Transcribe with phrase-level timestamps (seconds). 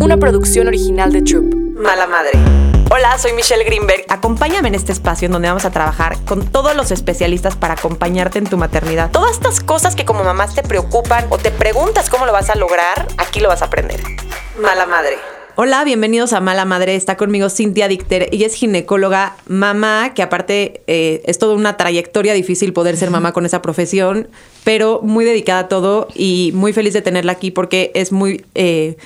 [0.00, 1.54] una producción original de Troop.
[1.76, 2.32] Mala Madre.
[2.90, 4.04] Hola, soy Michelle Greenberg.
[4.08, 8.38] Acompáñame en este espacio en donde vamos a trabajar con todos los especialistas para acompañarte
[8.38, 9.10] en tu maternidad.
[9.10, 12.54] Todas estas cosas que como mamás te preocupan o te preguntas cómo lo vas a
[12.54, 14.00] lograr, aquí lo vas a aprender.
[14.60, 15.16] Mala Madre.
[15.54, 16.96] Hola, bienvenidos a Mala Madre.
[16.96, 18.28] Está conmigo Cintia Dicter.
[18.32, 23.32] Ella es ginecóloga, mamá, que aparte eh, es toda una trayectoria difícil poder ser mamá
[23.32, 24.28] con esa profesión,
[24.64, 28.96] pero muy dedicada a todo y muy feliz de tenerla aquí porque es muy eh,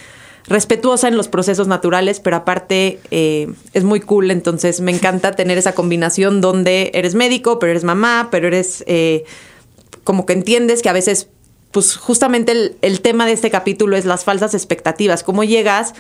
[0.49, 4.31] respetuosa en los procesos naturales, pero aparte eh, es muy cool.
[4.31, 8.85] Entonces me encanta tener esa combinación donde eres médico, pero eres mamá, pero eres
[10.05, 11.29] como que entiendes que a veces,
[11.73, 15.23] pues justamente el, el tema de este capítulo es las falsas expectativas.
[15.23, 15.95] ¿Cómo llegas?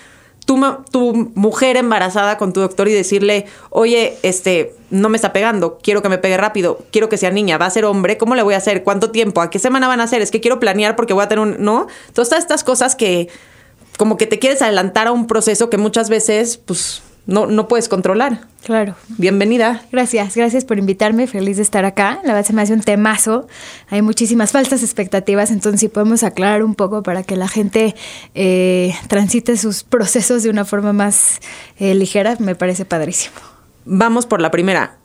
[0.47, 0.60] tu,
[0.91, 6.02] tu mujer embarazada con tu doctor y decirle, oye, este, no me está pegando, quiero
[6.02, 8.55] que me pegue rápido, quiero que sea niña, va a ser hombre, ¿cómo le voy
[8.55, 8.85] a hacer?
[8.85, 9.43] ¿Cuánto tiempo?
[9.43, 10.23] ¿A qué semana van a hacer?
[10.23, 11.88] Es que quiero planear porque voy a tener un, ¿no?
[12.15, 13.29] Todas estas cosas que
[13.97, 17.89] como que te quieres adelantar a un proceso que muchas veces, pues, no, no puedes
[17.89, 18.47] controlar.
[18.65, 18.95] Claro.
[19.19, 19.83] Bienvenida.
[19.93, 21.27] Gracias, gracias por invitarme.
[21.27, 22.21] Feliz de estar acá.
[22.25, 23.49] La verdad se me hace un temazo.
[23.88, 27.95] Hay muchísimas falsas expectativas, entonces si podemos aclarar un poco para que la gente
[28.35, 31.41] eh, transite sus procesos de una forma más
[31.79, 33.37] eh, ligera, me parece padrísimo.
[33.85, 34.97] Vamos por la primera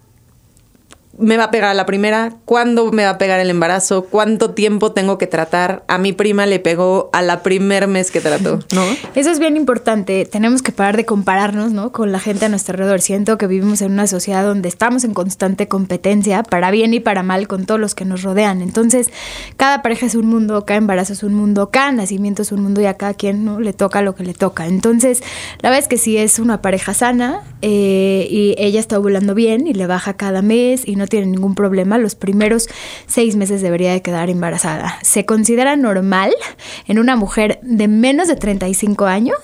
[1.21, 4.51] me va a pegar a la primera, cuándo me va a pegar el embarazo, cuánto
[4.51, 5.83] tiempo tengo que tratar.
[5.87, 8.83] A mi prima le pegó a la primer mes que trató, ¿no?
[9.15, 10.25] Eso es bien importante.
[10.25, 11.91] Tenemos que parar de compararnos, ¿no?
[11.91, 13.01] Con la gente a nuestro alrededor.
[13.01, 17.23] Siento que vivimos en una sociedad donde estamos en constante competencia, para bien y para
[17.23, 18.61] mal, con todos los que nos rodean.
[18.61, 19.11] Entonces,
[19.57, 22.81] cada pareja es un mundo, cada embarazo es un mundo, cada nacimiento es un mundo
[22.81, 23.59] y a cada quien ¿no?
[23.59, 24.65] le toca lo que le toca.
[24.67, 25.21] Entonces,
[25.61, 29.67] la verdad es que si es una pareja sana eh, y ella está ovulando bien
[29.67, 32.67] y le baja cada mes y no tiene ningún problema, los primeros
[33.05, 34.97] seis meses debería de quedar embarazada.
[35.03, 36.33] Se considera normal
[36.87, 39.37] en una mujer de menos de 35 años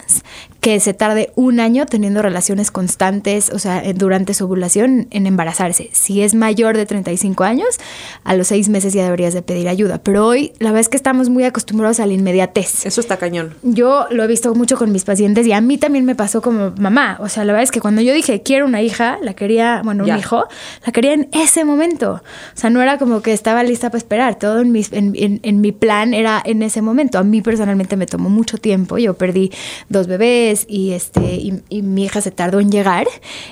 [0.67, 5.89] que se tarde un año teniendo relaciones constantes, o sea, durante su ovulación en embarazarse.
[5.93, 7.79] Si es mayor de 35 años,
[8.25, 9.99] a los seis meses ya deberías de pedir ayuda.
[10.03, 12.85] Pero hoy la verdad es que estamos muy acostumbrados a la inmediatez.
[12.85, 13.53] Eso está cañón.
[13.63, 16.71] Yo lo he visto mucho con mis pacientes y a mí también me pasó como
[16.71, 17.15] mamá.
[17.21, 20.03] O sea, la verdad es que cuando yo dije quiero una hija, la quería, bueno,
[20.03, 20.49] un hijo,
[20.85, 22.21] la quería en ese momento.
[22.55, 24.37] O sea, no era como que estaba lista para esperar.
[24.37, 27.19] Todo en mi, en mi plan era en ese momento.
[27.19, 28.97] A mí personalmente me tomó mucho tiempo.
[28.97, 29.49] Yo perdí
[29.87, 31.35] dos bebés y, este,
[31.69, 33.07] y, mi hija se tardó en llegar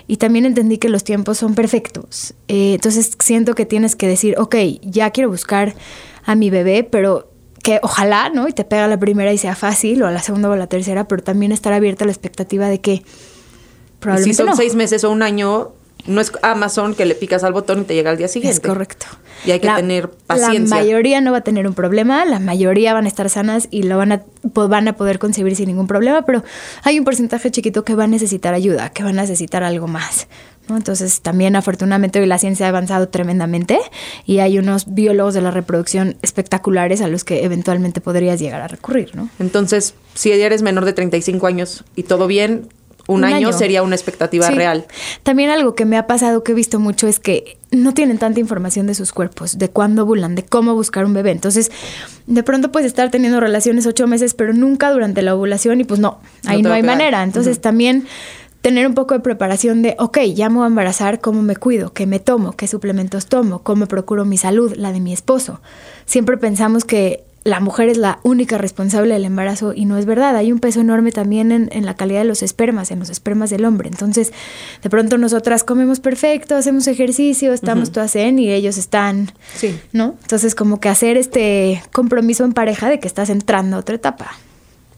[0.08, 2.34] y también entendí que los tiempos son perfectos.
[2.48, 5.76] Eh, entonces siento que tienes que decir, ok, ya quiero buscar
[6.24, 7.30] a mi bebé, pero
[7.64, 8.48] que ojalá, ¿no?
[8.48, 10.68] Y te pega la primera y sea fácil, o a la segunda o a la
[10.68, 13.04] tercera, pero también estar abierta a la expectativa de que
[14.00, 14.36] probablemente.
[14.36, 15.74] si son seis meses o un año,
[16.08, 18.56] no es Amazon que le picas al botón y te llega al día siguiente.
[18.56, 19.08] Es correcto.
[19.46, 20.78] Y hay que tener paciencia.
[20.78, 23.84] La mayoría no va a tener un problema, la mayoría van a estar sanas y
[23.84, 26.44] lo van a, van a poder concebir sin ningún problema, pero
[26.84, 30.28] hay un porcentaje chiquito que va a necesitar ayuda, que va a necesitar algo más.
[30.68, 30.78] ¿no?
[30.78, 33.80] Entonces, también afortunadamente hoy la ciencia ha avanzado tremendamente
[34.26, 38.68] y hay unos biólogos de la reproducción espectaculares a los que eventualmente podrías llegar a
[38.68, 39.16] recurrir.
[39.16, 39.30] ¿no?
[39.40, 42.70] Entonces, si eres menor de 35 años y todo bien,
[43.08, 44.86] un, año, sería una expectativa real.
[45.24, 48.40] También algo que me ha pasado que he visto mucho es que no tienen tanta
[48.40, 51.32] información de sus cuerpos, de cuándo ovulan, de cómo buscar un bebé.
[51.32, 51.72] Entonces,
[52.26, 56.00] de pronto puedes estar teniendo relaciones ocho meses, pero nunca durante la ovulación y pues
[56.00, 57.24] no, ahí no, hay manera.
[57.24, 58.08] Entonces, también
[58.62, 61.94] tener un poco de preparación de, ok, ya me voy a embarazar, ¿cómo me cuido?
[61.94, 62.54] ¿Qué me tomo?
[62.54, 63.60] ¿Qué suplementos tomo?
[63.60, 64.74] ¿Cómo procuro mi salud?
[64.76, 65.62] La de mi esposo.
[66.06, 70.36] Siempre pensamos que la mujer es la única responsable del embarazo y no es verdad.
[70.36, 73.66] Hay un peso enorme también en, la calidad de los espermas, en los espermas del
[73.66, 73.88] hombre.
[73.88, 74.34] Entonces,
[74.82, 79.80] de pronto nosotras comemos perfecto, hacemos ejercicio, estamos todas en y ellos están, sí.
[79.94, 80.16] ¿no?
[80.24, 84.32] Entonces, como que hacer este compromiso en pareja de que estás entrando a otra etapa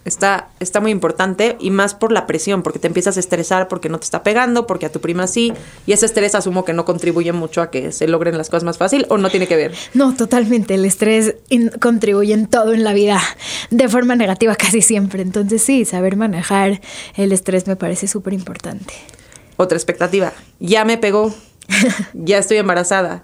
[0.09, 3.89] está, está muy importante y más por la presión, porque te empiezas a estresar porque
[3.89, 5.53] no te está pegando, porque a tu prima sí,
[5.85, 8.77] y ese estrés asumo que no contribuye mucho a que se logren las cosas más
[8.77, 9.73] fácil o no tiene que ver.
[9.93, 11.35] No, totalmente, el estrés
[11.79, 13.21] contribuye en todo en la vida
[13.69, 16.81] de forma negativa casi siempre, entonces sí, saber manejar
[17.15, 18.93] el estrés me parece súper importante.
[19.57, 21.33] Otra expectativa, ya me pegó,
[22.13, 23.23] ya estoy embarazada.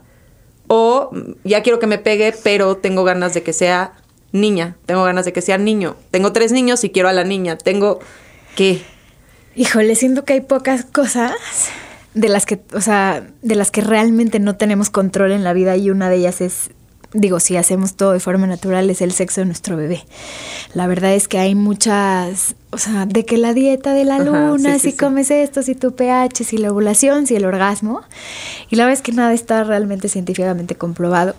[0.67, 1.11] O
[1.43, 3.93] ya quiero que me pegue, pero tengo ganas de que sea
[4.33, 5.95] niña, tengo ganas de que sea niño.
[6.11, 7.57] Tengo tres niños y quiero a la niña.
[7.57, 7.99] Tengo
[8.55, 8.83] que...
[9.55, 11.31] Híjole, siento que hay pocas cosas
[12.15, 15.77] de las que, o sea, de las que realmente no tenemos control en la vida
[15.77, 16.71] y una de ellas es,
[17.13, 20.03] digo, si hacemos todo de forma natural, es el sexo de nuestro bebé.
[20.73, 24.79] La verdad es que hay muchas, o sea, de que la dieta de la luna,
[24.79, 28.01] si comes esto, si tu pH, si la ovulación, si el orgasmo.
[28.71, 31.35] Y la verdad es que nada está realmente científicamente comprobado,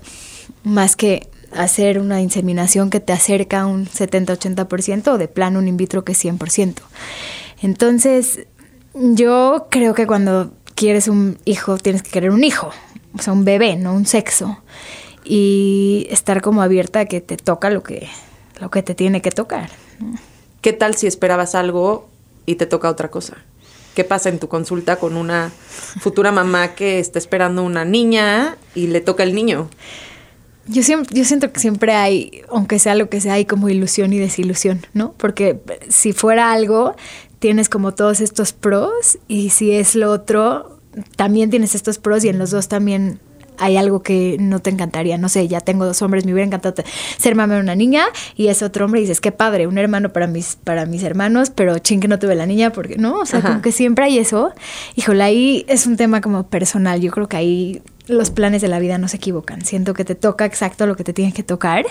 [0.62, 5.68] más que hacer una inseminación que te acerca a un 70-80% o de plano un
[5.68, 6.74] in vitro que es 100%.
[7.62, 8.46] Entonces,
[8.94, 12.70] yo creo que cuando quieres un hijo, tienes que querer un hijo,
[13.16, 14.58] o sea, un bebé, no un sexo.
[15.24, 18.08] Y estar como abierta a que te toca lo que,
[18.60, 19.70] lo que te tiene que tocar.
[20.60, 22.08] ¿Qué tal si esperabas algo
[22.44, 23.38] y te toca otra cosa?
[23.94, 25.50] ¿Qué pasa en tu consulta con una
[26.00, 29.70] futura mamá que está esperando una niña y le toca el niño?
[30.66, 34.12] Yo, siempre, yo siento que siempre hay, aunque sea lo que sea, hay como ilusión
[34.12, 35.12] y desilusión, ¿no?
[35.16, 36.96] Porque si fuera algo,
[37.38, 40.78] tienes como todos estos pros y si es lo otro,
[41.16, 43.20] también tienes estos pros y en los dos también
[43.58, 45.18] hay algo que no te encantaría.
[45.18, 46.82] No sé, ya tengo dos hombres, me hubiera encantado
[47.18, 48.06] ser mamá de una niña
[48.36, 51.50] y es otro hombre y dices, qué padre, un hermano para mis, para mis hermanos,
[51.50, 54.18] pero ching que no tuve la niña porque no, o sea, como que siempre hay
[54.18, 54.52] eso.
[54.96, 57.00] Híjole, ahí es un tema como personal.
[57.00, 59.64] Yo creo que ahí los planes de la vida no se equivocan.
[59.64, 61.86] Siento que te toca exacto lo que te tiene que tocar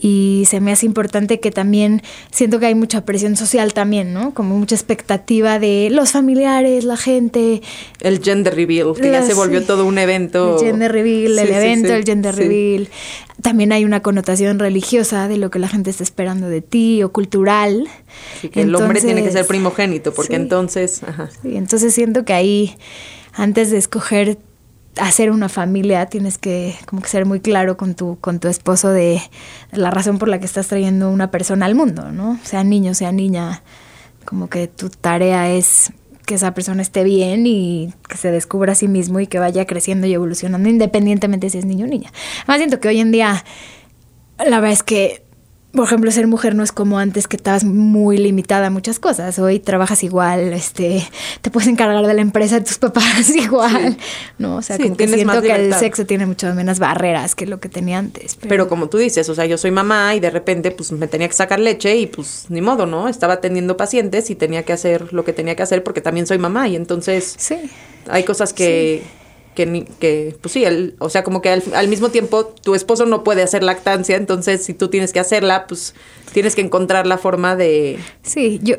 [0.00, 4.32] y se me hace importante que también siento que hay mucha presión social también, ¿no?
[4.32, 7.62] Como mucha expectativa de los familiares, la gente.
[8.00, 10.58] El gender reveal, que ya se volvió todo un evento.
[10.58, 12.88] El gender reveal, el evento, el gender reveal.
[13.42, 17.12] También hay una connotación religiosa de lo que la gente está esperando de ti o
[17.12, 17.88] cultural.
[18.52, 21.02] que el hombre tiene que ser primogénito, porque entonces...
[21.02, 21.28] Ajá.
[21.44, 22.76] entonces siento que ahí,
[23.32, 24.38] antes de escoger
[25.00, 28.90] hacer una familia tienes que como que ser muy claro con tu con tu esposo
[28.90, 29.20] de,
[29.72, 32.38] la razón por la que estás trayendo una persona al mundo, ¿no?
[32.42, 33.62] Sea niño, sea niña,
[34.24, 35.92] como que tu tarea es
[36.26, 39.66] que esa persona esté bien y que se descubra a sí mismo y que vaya
[39.66, 42.12] creciendo y evolucionando independientemente si es niño o niña.
[42.46, 43.44] Más siento que hoy en día
[44.38, 45.27] la verdad es que
[45.72, 49.38] por ejemplo, ser mujer no es como antes que estabas muy limitada a muchas cosas.
[49.38, 51.06] Hoy trabajas igual, este,
[51.42, 53.98] te puedes encargar de la empresa de tus papás igual,
[54.38, 54.56] ¿no?
[54.56, 57.68] O sea, como que siento que el sexo tiene muchas menos barreras que lo que
[57.68, 58.36] tenía antes.
[58.36, 58.68] Pero...
[58.68, 61.34] como tú dices, o sea, yo soy mamá y de repente pues me tenía que
[61.34, 63.08] sacar leche y pues ni modo, ¿no?
[63.08, 66.38] Estaba atendiendo pacientes y tenía que hacer lo que tenía que hacer porque también soy
[66.38, 67.56] mamá y entonces sí.
[68.08, 69.02] hay cosas que
[69.58, 70.64] que, que pues sí,
[71.00, 74.72] o sea, como que al, mismo tiempo tu esposo no puede hacer lactancia, entonces si
[74.72, 75.96] tú tienes que hacerla, pues
[76.32, 77.98] tienes que encontrar la forma de...
[78.22, 78.76] Sí, yo,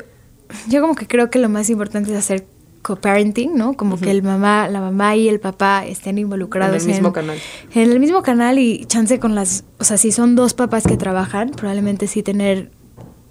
[0.70, 2.46] yo como que creo que lo más importante es hacer
[2.80, 3.74] co-parenting, ¿no?
[3.74, 7.38] Como que el mamá, la mamá y el papá estén involucrados en el mismo canal.
[7.74, 10.96] En el mismo canal y chance con las, o sea, si son dos papás que
[10.96, 12.70] trabajan, probablemente sí tener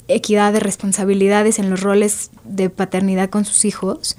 [0.07, 4.17] equidad de responsabilidades en los roles de paternidad con sus hijos.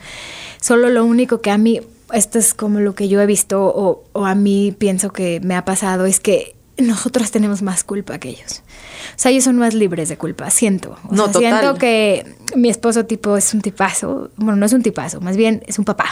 [0.61, 1.81] Solo lo único que a mí,
[2.12, 5.56] esto es como lo que yo he visto o, o a mí pienso que me
[5.56, 8.62] ha pasado, es que nosotros tenemos más culpa que ellos.
[9.10, 10.96] O sea, ellos son más libres de culpa, siento.
[11.10, 12.26] no, Siento que
[12.56, 15.84] mi esposo tipo es un tipazo, bueno, no es un tipazo, más bien es un
[15.84, 16.06] papá,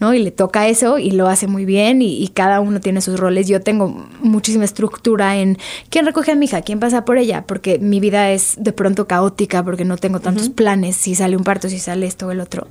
[0.00, 0.14] ¿no?
[0.14, 3.46] Y le toca eso y lo hace muy bien y, cada uno tiene sus roles.
[3.46, 3.88] Yo tengo
[4.20, 5.58] muchísima estructura en
[5.90, 9.06] quién recoge a mi hija, quién pasa por ella, porque mi vida es de pronto
[9.06, 12.40] caótica, porque no tengo tantos planes, si sale un parto, si sale esto o el
[12.40, 12.68] otro.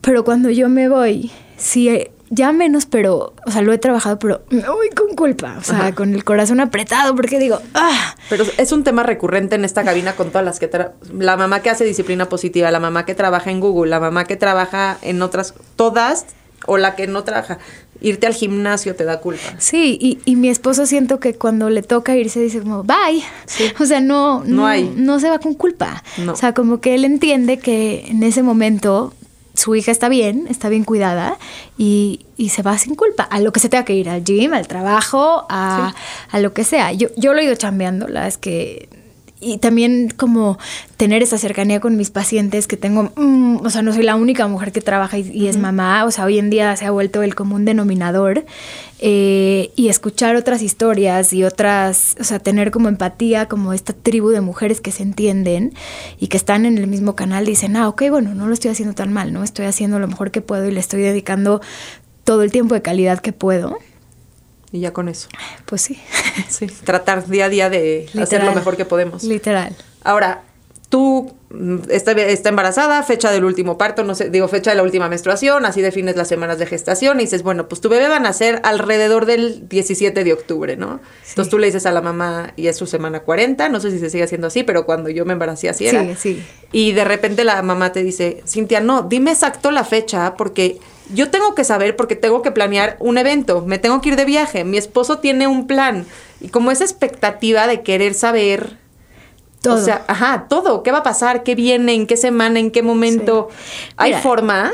[0.00, 4.42] Pero cuando yo me voy, sí ya menos, pero, o sea, lo he trabajado, pero
[4.50, 8.16] me voy con culpa, o sea, con el corazón apretado, porque digo, ah.
[8.28, 10.70] Pero es un tema recurrente en esta cabina con todas las que,
[11.12, 14.36] la mamá que hace disciplina positiva, la mamá que trabaja en Google, la mamá que
[14.36, 16.26] trabaja en otras, todas,
[16.66, 17.58] o la que no trabaja.
[18.00, 19.54] Irte al gimnasio te da culpa.
[19.58, 23.22] Sí, y, y mi esposo siento que cuando le toca irse dice como, bye.
[23.80, 24.92] O sea, no, no, hay.
[24.96, 26.02] no se va con culpa.
[26.26, 29.12] O sea, como que él entiende que en ese momento
[29.54, 31.38] su hija está bien, está bien cuidada
[31.78, 34.52] y, y, se va sin culpa a lo que se tenga que ir, al gym,
[34.52, 35.94] al trabajo, a,
[36.30, 36.92] a lo que sea.
[36.92, 38.88] Yo, yo lo he ido chambeando, la es que
[39.44, 40.58] y también como
[40.96, 44.46] tener esa cercanía con mis pacientes que tengo, mm, o sea, no soy la única
[44.48, 47.34] mujer que trabaja y, es mamá, o sea, hoy en día se ha vuelto el
[47.34, 48.44] común denominador
[49.00, 54.30] eh, y escuchar otras historias y otras, o sea, tener como empatía, como esta tribu
[54.30, 55.74] de mujeres que se entienden
[56.18, 58.94] y que están en el mismo canal, dicen, ah, ok, bueno, no lo estoy haciendo
[58.94, 59.44] tan mal, ¿no?
[59.44, 61.60] Estoy haciendo lo mejor que puedo y le estoy dedicando
[62.24, 63.78] todo el tiempo de calidad que puedo
[64.74, 65.28] y ya con eso.
[65.64, 65.98] Pues sí.
[66.48, 69.22] Sí, tratar día a día de hacer lo mejor que podemos.
[69.22, 69.74] Literal.
[70.02, 70.42] Ahora,
[70.88, 74.82] tú mm, está, está, embarazada, fecha del último parto, no sé, digo fecha de la
[74.82, 78.16] última menstruación, así defines las semanas de gestación y dices, bueno, pues tu bebé va
[78.16, 81.00] a nacer alrededor del 17 de octubre, ¿no?
[81.28, 84.00] Entonces tú le dices a la mamá y es su semana 40, no sé si
[84.00, 86.02] se sigue haciendo así, pero cuando yo me embaracé así era.
[86.02, 86.46] Sí, sí.
[86.72, 90.80] Y de repente la mamá te dice, Cintia, no, dime exacto la fecha porque
[91.12, 94.24] yo tengo que saber porque tengo que planear un evento, me tengo que ir de
[94.24, 96.06] viaje, mi esposo tiene un plan
[96.40, 98.78] y como esa expectativa de querer saber
[99.60, 99.76] todo.
[99.76, 102.82] O sea, ajá, todo, qué va a pasar, qué viene, en qué semana, en qué
[102.82, 103.48] momento.
[103.96, 104.72] ¿Hay forma?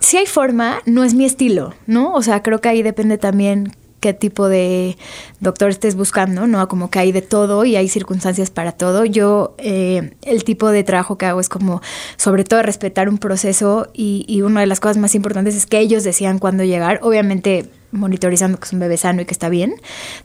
[0.00, 2.12] Si hay forma, no es mi estilo, ¿no?
[2.12, 4.96] O sea, creo que ahí depende también qué tipo de
[5.40, 6.68] doctor estés buscando, ¿no?
[6.68, 9.04] Como que hay de todo y hay circunstancias para todo.
[9.04, 11.82] Yo, eh, el tipo de trabajo que hago es como,
[12.16, 15.78] sobre todo, respetar un proceso y, y una de las cosas más importantes es que
[15.78, 17.00] ellos decían cuándo llegar.
[17.02, 19.74] Obviamente, monitorizando que es un bebé sano y que está bien,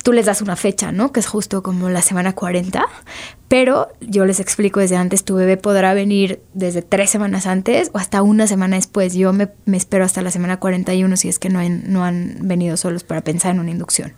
[0.04, 1.12] tú les das una fecha, ¿no?
[1.12, 2.86] Que es justo como la semana 40,
[3.48, 7.98] pero yo les explico desde antes, tu bebé podrá venir desde tres semanas antes o
[7.98, 9.14] hasta una semana después.
[9.14, 13.04] Yo me, espero hasta la semana 41 si es que no, no han venido solos
[13.04, 14.14] para pensar en una inducción.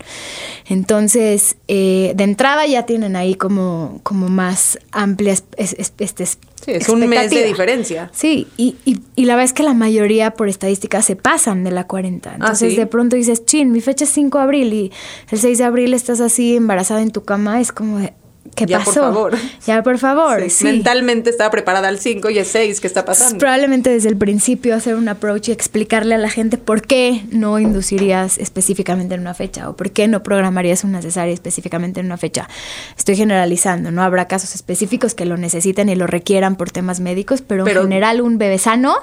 [0.68, 6.28] Entonces, eh, de entrada ya tienen ahí como, como más amplias este,
[6.64, 8.10] Sí, es un mes de diferencia.
[8.14, 11.88] Sí, y, y, la verdad es que la mayoría por estadística se pasan de la
[11.88, 12.30] 40.
[12.30, 14.92] Ah, Entonces de pronto dices, chin, mi fecha es 5 de abril y
[15.30, 18.14] el 6 de abril estás así embarazada en tu cama, es como de,
[18.56, 18.94] ¿Qué ya, pasó?
[18.94, 19.34] por favor.
[19.66, 20.50] Ya, por favor.
[20.50, 22.82] Sí, Mentalmente estaba preparada al 5 y el 6.
[22.82, 23.40] ¿Qué está pasando?
[23.40, 27.58] Probablemente desde el principio hacer un approach y explicarle a la gente por qué no
[27.58, 32.18] inducirías específicamente en una fecha o por qué no programarías una cesárea específicamente en una
[32.18, 32.50] fecha.
[32.98, 34.04] Estoy generalizando, ¿no?
[34.04, 38.22] Habrá casos específicos que lo necesiten y lo requieran por temas médicos, pero, en general
[38.22, 38.96] un bebé sano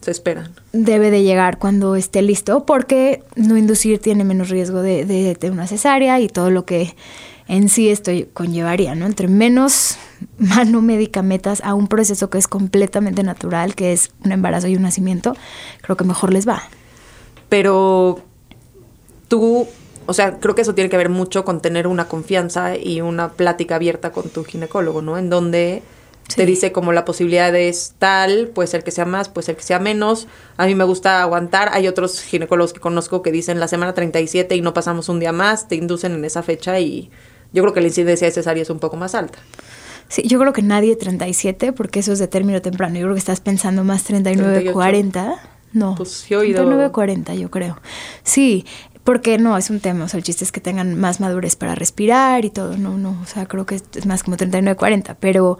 [0.00, 0.52] se esperan.
[0.72, 5.68] Debe de llegar cuando esté listo, porque no inducir tiene menos riesgo de, de una
[5.68, 6.96] cesárea y todo lo que
[7.48, 9.06] en sí esto conllevaría, ¿no?
[9.06, 9.96] Entre menos
[10.38, 14.76] mano médica metas a un proceso que es completamente natural, que es un embarazo y
[14.76, 15.36] un nacimiento,
[15.80, 16.62] creo que mejor les va.
[17.48, 18.20] Pero
[19.28, 19.66] tú,
[20.06, 23.32] o sea, creo que eso tiene que ver mucho con tener una confianza y una
[23.32, 25.18] plática abierta con tu ginecólogo, ¿no?
[25.18, 25.82] En donde
[26.34, 29.62] te dice como la posibilidad es tal, puede ser que sea más, puede ser que
[29.62, 30.28] sea menos.
[30.56, 31.70] A mí me gusta aguantar.
[31.72, 35.32] Hay otros ginecólogos que conozco que dicen la semana 37 y no pasamos un día
[35.32, 37.10] más, te inducen en esa fecha y
[37.52, 39.38] yo creo que la incidencia de cesárea es un poco más alta.
[40.08, 42.96] Sí, yo creo que nadie 37, porque eso es de término temprano.
[42.96, 45.36] Yo creo que estás pensando más 39, 40.
[45.72, 46.56] No, pues yo he oído...
[46.56, 47.78] 39, 40, yo creo.
[48.22, 48.66] Sí,
[49.04, 50.04] porque no, es un tema.
[50.04, 52.76] O sea, el chiste es que tengan más madurez para respirar y todo.
[52.76, 55.14] No, no, o sea, creo que es más como 39, 40.
[55.14, 55.58] Pero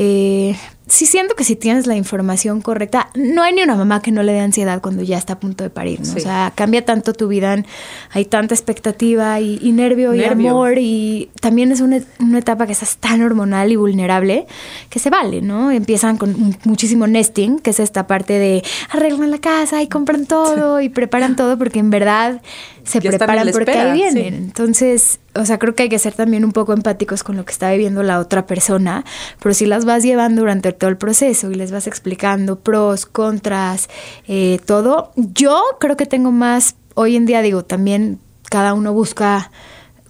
[0.00, 0.54] eh,
[0.86, 4.22] sí siento que si tienes la información correcta, no hay ni una mamá que no
[4.22, 6.14] le dé ansiedad cuando ya está a punto de parir, ¿no?
[6.14, 7.64] O sea, cambia tanto tu vida,
[8.12, 12.00] hay tanta expectativa y, nervio, y amor y también es una,
[12.38, 14.46] etapa que estás tan hormonal y vulnerable
[14.88, 15.72] que se vale, ¿no?
[15.72, 20.80] Empiezan con muchísimo nesting, que es esta parte de arreglan la casa y compran todo
[20.80, 22.40] y preparan todo porque en verdad
[22.84, 24.34] se preparan porque ahí vienen.
[24.34, 27.52] Entonces, o sea, creo que hay que ser también un poco empáticos con lo que
[27.52, 29.04] está viviendo la otra persona,
[29.40, 33.88] pero si las vas llevando durante todo el proceso y les vas explicando pros, contras,
[34.26, 35.12] eh, todo.
[35.16, 38.18] Yo creo que tengo más, hoy en día digo, también
[38.50, 39.50] cada uno busca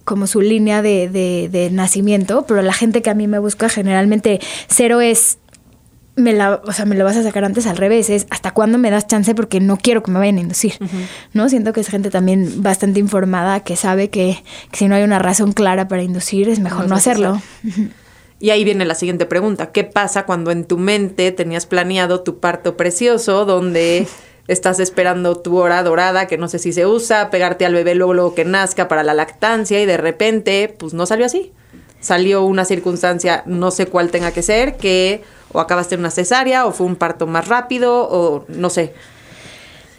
[0.03, 4.39] como su línea de, de, nacimiento, pero la gente que a mí me busca generalmente
[4.67, 5.37] cero es
[6.19, 8.77] me la, o sea, me lo vas a sacar antes al revés, es hasta cuándo
[8.77, 10.73] me das chance porque no quiero que me vayan a inducir,
[11.33, 11.49] ¿no?
[11.49, 15.53] Siento que es gente también bastante informada que sabe que, si no hay una razón
[15.53, 17.41] clara para inducir es mejor no, hacerlo.
[18.39, 19.71] Y ahí viene la siguiente pregunta.
[19.71, 24.07] ¿Qué pasa cuando en tu mente tenías planeado tu parto precioso donde
[24.47, 28.13] estás esperando tu hora dorada que no sé si se usa, pegarte al bebé luego,
[28.13, 31.51] luego que nazca para la lactancia y de repente pues no salió así?
[31.99, 35.21] Salió una circunstancia, no sé cuál tenga que ser, que
[35.51, 38.93] o acabaste en una cesárea o fue un parto más rápido o no sé.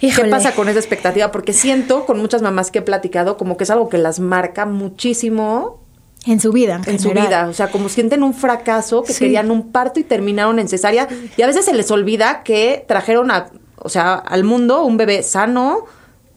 [0.00, 1.30] ¿Qué pasa con esa expectativa?
[1.30, 4.64] Porque siento con muchas mamás que he platicado como que es algo que las marca
[4.64, 5.80] muchísimo
[6.26, 7.49] en su vida, en, su vida.
[7.49, 11.09] O sea, como sienten un fracaso, que querían un parto y terminaron en cesárea.
[11.37, 15.23] Y a veces se les olvida que trajeron a, o sea, al mundo un bebé
[15.23, 15.85] sano,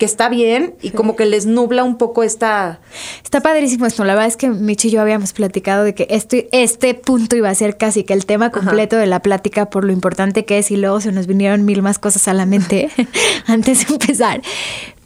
[0.03, 2.81] que está bien y como que les nubla un poco esta...
[3.23, 4.03] Está padrísimo esto.
[4.03, 7.49] La verdad es que Michi y yo habíamos platicado de que este, este punto iba
[7.49, 10.71] a ser casi que el tema completo de la plática por lo importante que es
[10.71, 12.89] y luego se nos vinieron mil más cosas a la mente
[13.47, 14.41] antes de empezar.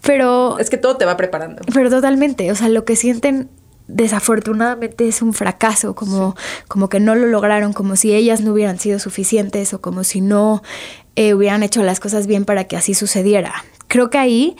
[0.02, 0.58] Pero...
[0.58, 1.62] Es que todo te va preparando.
[1.72, 2.52] Pero totalmente.
[2.52, 3.50] O sea, lo que sienten
[3.86, 6.36] desafortunadamente es un fracaso, como,
[6.68, 10.22] como que no lo lograron, como si ellas no hubieran sido suficientes o como si
[10.22, 10.64] no
[11.16, 13.54] eh, hubieran hecho las cosas bien para que así sucediera.
[13.88, 14.58] Creo que ahí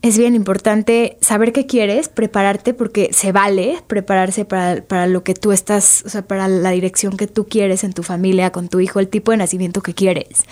[0.00, 5.34] es bien importante saber qué quieres, prepararte, porque se vale prepararse para, para, lo que
[5.34, 8.78] tú estás, o sea, para la dirección que tú quieres en tu familia, con tu
[8.78, 10.44] hijo, el tipo de nacimiento que quieres.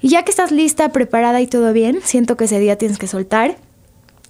[0.00, 3.06] Y ya que estás lista, preparada y todo bien, siento que ese día tienes que
[3.06, 3.56] soltar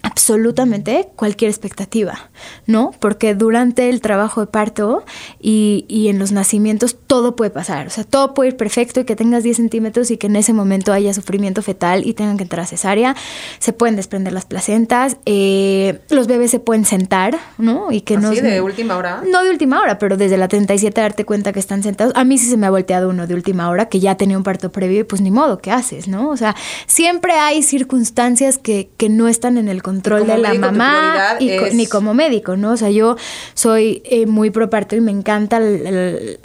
[0.03, 2.31] absolutamente cualquier expectativa,
[2.67, 2.93] ¿no?
[3.01, 5.05] Porque durante el trabajo de parto
[5.41, 9.05] y, y, en los nacimientos todo puede pasar, o sea, todo puede ir perfecto y
[9.05, 12.45] que tengas 10 centímetros y que en ese momento haya sufrimiento fetal y tengan que
[12.45, 13.17] entrar a cesárea,
[13.59, 17.91] se pueden desprender las placentas, eh, los bebés se pueden sentar, ¿no?
[17.91, 18.31] Y que ¿Así no...
[18.31, 19.23] de última hora?
[19.29, 22.13] No de última hora, pero desde la 37 darte cuenta que están sentados.
[22.17, 24.45] A mí sí se me ha volteado uno de última hora que ya tenía un
[24.45, 26.29] parto previo y pues ni modo, ¿qué haces, no?
[26.31, 26.55] O sea,
[26.87, 31.49] siempre hay circunstancias que, que no están en el control como de la mamá y
[31.69, 32.73] es- ni como médico, ¿no?
[32.73, 33.17] O sea, yo
[33.55, 35.63] soy eh, muy pro parto y me encantan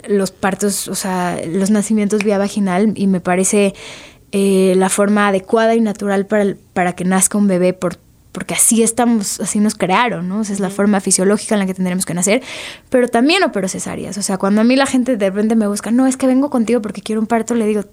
[0.08, 3.74] los partos, o sea, los nacimientos vía vaginal y me parece
[4.32, 7.96] eh, la forma adecuada y natural para, el- para que nazca un bebé por
[8.34, 10.40] porque así estamos, así nos crearon, ¿no?
[10.40, 12.42] O sea, es la forma fisiológica en la que tendremos que nacer,
[12.90, 14.18] pero también opero cesáreas.
[14.18, 16.50] O sea, cuando a mí la gente de repente me busca, no, es que vengo
[16.50, 17.84] contigo porque quiero un parto, le digo,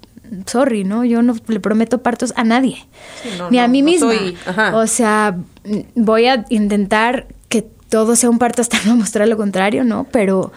[0.47, 1.05] sorry, ¿no?
[1.05, 2.87] Yo no le prometo partos a nadie,
[3.21, 4.13] Sí, no, ni a no, mí no misma.
[4.13, 4.35] soy-.
[4.73, 5.37] O sea,
[5.93, 10.07] voy a intentar que todo sea un parto hasta no mostrar lo contrario, ¿no?
[10.11, 10.51] Pero,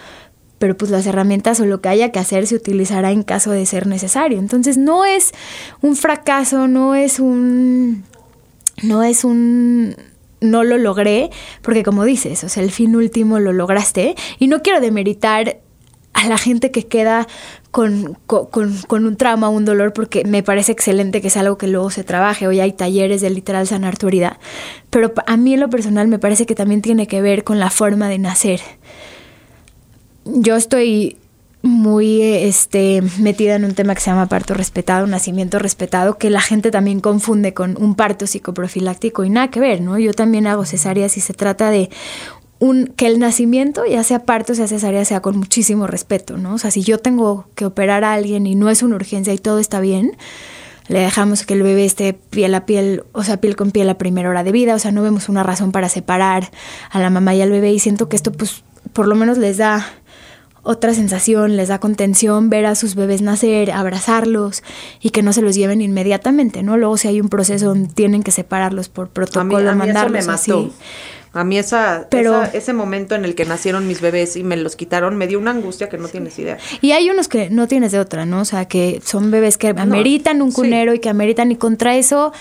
[0.59, 3.67] pero pues las herramientas o lo que haya que hacer se utilizará en caso de
[3.67, 4.39] ser necesario.
[4.39, 5.33] Entonces no es
[5.83, 8.03] un fracaso, no es un
[8.83, 9.97] no es un
[10.41, 11.31] no lo logré,
[11.63, 15.59] porque como dices, o sea, el fin último lo lograste y no quiero demeritar
[16.13, 17.27] a la gente que queda
[17.71, 21.57] con, co- con, con un trauma, un dolor, porque me parece excelente que es algo
[21.59, 22.47] que luego se trabaje.
[22.47, 24.39] Hoy hay talleres de literal sanar tu herida,
[24.91, 27.71] pero a mí en lo personal me parece que también tiene que ver con la
[27.71, 28.61] forma de nacer.
[30.25, 31.17] Yo estoy
[31.65, 36.43] muy este, metida en un tema que se llama parto respetado, nacimiento respetado, que la
[36.43, 39.99] gente también confunde con un parto psicoprofiláctico y nada que ver, ¿no?
[39.99, 41.89] Yo también hago cesáreas y se trata de
[42.59, 46.55] un, que el nacimiento, ya sea parto, sea cesárea, sea con muchísimo respeto, ¿no?
[46.55, 49.39] O sea, si yo tengo que operar a alguien y no es una urgencia y
[49.39, 50.19] todo está bien,
[50.89, 53.97] le dejamos que el bebé esté piel a piel, o sea, piel con piel a
[53.97, 56.51] primera hora de vida, o sea, no vemos una razón para separar
[56.91, 59.57] a la mamá y al bebé y siento que esto pues por lo menos les
[59.57, 59.87] da
[60.65, 64.63] otra sensación, les da contención ver a sus bebés nacer, abrazarlos
[65.01, 66.77] y que no se los lleven inmediatamente, ¿no?
[66.77, 69.65] Luego si hay un proceso donde tienen que separarlos por A mí, protocolo, a mí
[69.65, 70.59] eso me mandarlos mató.
[70.61, 70.73] así.
[71.35, 74.57] A mí esa, Pero- esa- ese momento en el que nacieron mis bebés y me
[74.57, 76.59] los quitaron me dio una angustia que no tienes idea.
[76.81, 78.41] Y hay unos que no tienes de otra, ¿no?
[78.41, 80.57] O sea, que son bebés que ameritan un sí.
[80.57, 82.33] cunero y que ameritan y contra eso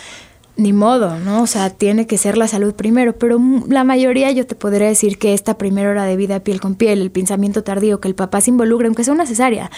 [0.55, 1.41] ni modo, ¿no?
[1.41, 5.17] O sea, tiene que ser la salud primero, pero la mayoría yo te podría decir
[5.17, 8.39] que esta primera hora de vida piel con piel, el pensamiento tardío, que el papá
[8.39, 9.71] se involucre, aunque sea una cesárea,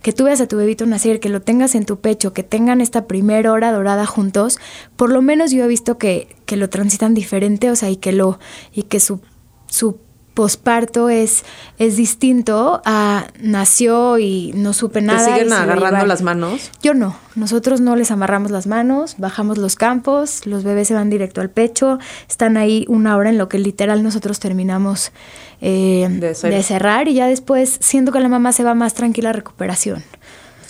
[0.00, 2.80] que tú veas a tu bebito nacer, que lo tengas en tu pecho, que tengan
[2.80, 4.58] esta primera hora dorada juntos,
[4.96, 8.12] por lo menos yo he visto que, que lo transitan diferente, o sea, y que
[8.12, 8.38] lo,
[8.72, 9.20] y que su,
[9.66, 9.98] su
[10.34, 11.44] posparto es,
[11.78, 15.30] es distinto a nació y no supe ¿Te nada.
[15.30, 16.70] y siguen agarrando las manos?
[16.82, 21.10] Yo no, nosotros no les amarramos las manos, bajamos los campos, los bebés se van
[21.10, 25.12] directo al pecho, están ahí una hora en lo que literal nosotros terminamos
[25.60, 29.30] eh, De de, cerrar y ya después siento que la mamá se va más tranquila
[29.30, 30.02] a recuperación.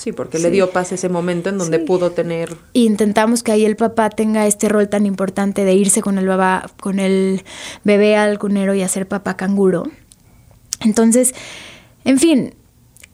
[0.02, 2.56] Sí, porque le dio paz ese momento en donde pudo tener...
[2.72, 6.68] Intentamos que ahí el papá tenga este rol tan importante de irse con el bebé,
[6.80, 7.44] con el
[7.84, 9.84] bebé al cunero y hacer papá canguro.
[10.80, 11.36] Entonces,
[12.04, 12.52] en fin.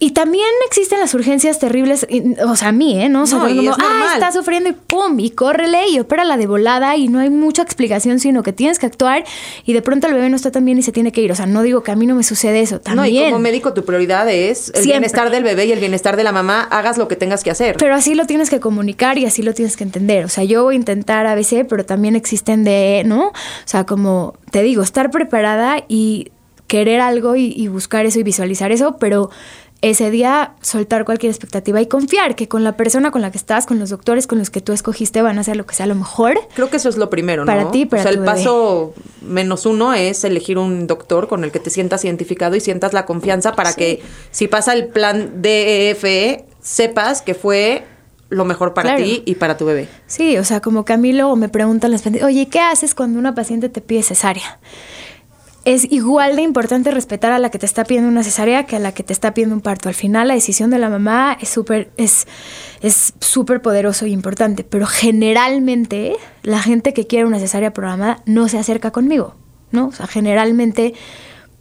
[0.01, 3.09] Y también existen las urgencias terribles, y- o sea, a mí, ¿eh?
[3.09, 3.23] ¿No?
[3.23, 6.97] O sea, No, es ah, está sufriendo y pum, y córrele y opérala de volada
[6.97, 9.25] y no hay mucha explicación, sino que tienes que actuar
[9.67, 11.33] y de pronto el bebé no está tan bien y se tiene que ir.
[11.33, 13.25] O sea, no digo que a mí no me sucede eso, No, y también.
[13.31, 14.93] como médico tu prioridad es el Siempre.
[14.93, 17.75] bienestar del bebé y el bienestar de la mamá, hagas lo que tengas que hacer.
[17.77, 20.25] Pero así lo tienes que comunicar y así lo tienes que entender.
[20.25, 23.29] O sea, yo voy a intentar a veces, pero también existen de, ¿no?
[23.31, 23.33] O
[23.65, 26.31] sea, como te digo, estar preparada y
[26.69, 29.31] querer algo y, y buscar eso y visualizar eso, pero
[29.81, 33.64] ese día soltar cualquier expectativa y confiar que con la persona con la que estás,
[33.64, 35.95] con los doctores con los que tú escogiste, van a hacer lo que sea lo
[35.95, 36.38] mejor.
[36.55, 37.47] Creo que eso es lo primero, ¿no?
[37.47, 38.37] Para ti para O sea, tu el bebé.
[38.38, 42.93] paso menos uno es elegir un doctor con el que te sientas identificado y sientas
[42.93, 47.85] la confianza para que si pasa el plan DEFE, sepas que fue
[48.31, 49.05] lo mejor para Claro.
[49.05, 49.88] ti y para tu bebé.
[50.07, 52.95] Sí, o sea, como que a mí luego me preguntan las pacientes, oye, ¿qué haces
[52.95, 54.59] cuando una paciente te pide cesárea?
[55.68, 58.78] Es igual de importante respetar a la que te está pidiendo una cesárea que a
[58.78, 59.90] la que te está pidiendo un parto.
[59.90, 62.26] Al final, la decisión de la mamá es súper es,
[62.81, 68.48] es súper poderoso y importante, pero generalmente la gente que quiere una cesárea programada no
[68.48, 69.35] se acerca conmigo,
[69.70, 69.88] ¿no?
[69.88, 70.94] O sea, generalmente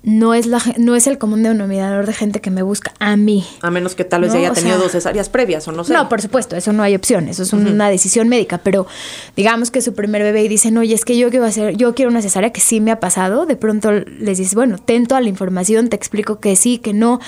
[0.10, 3.46] no es, la, no es el común denominador de gente que me busca a mí.
[3.62, 5.84] A menos que tal vez No, haya o tenido sea- dos cesáreas previas o no
[5.84, 5.92] sé.
[5.92, 8.88] No, por supuesto, eso no hay opción, eso es una decisión médica, pero
[9.36, 12.10] digamos que su primer bebé y dicen, oye, es que yo quiero hacer, yo quiero
[12.10, 15.28] una cesárea que sí me ha pasado, de pronto les dices, bueno, ten toda la
[15.28, 17.20] información, te explico que sí, que no,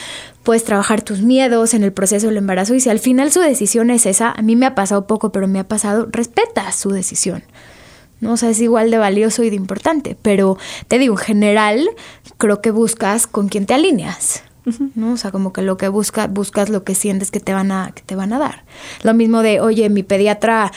[0.44, 3.90] puedes trabajar tus miedos en el proceso del embarazo y si al final su decisión
[3.90, 7.44] es esa, a mí me ha pasado poco, pero me ha pasado, respeta su decisión.
[8.20, 8.34] ¿No?
[8.34, 11.90] O sea, es igual de valioso y de importante, pero te digo, en general,
[12.38, 14.44] creo que buscas con quién te alineas.
[14.94, 15.14] ¿no?
[15.14, 17.92] O sea, como que lo que busca, buscas lo que sientes que te van a,
[17.96, 18.66] que te van a dar.
[19.02, 20.72] Lo mismo de, oye, mi pediatra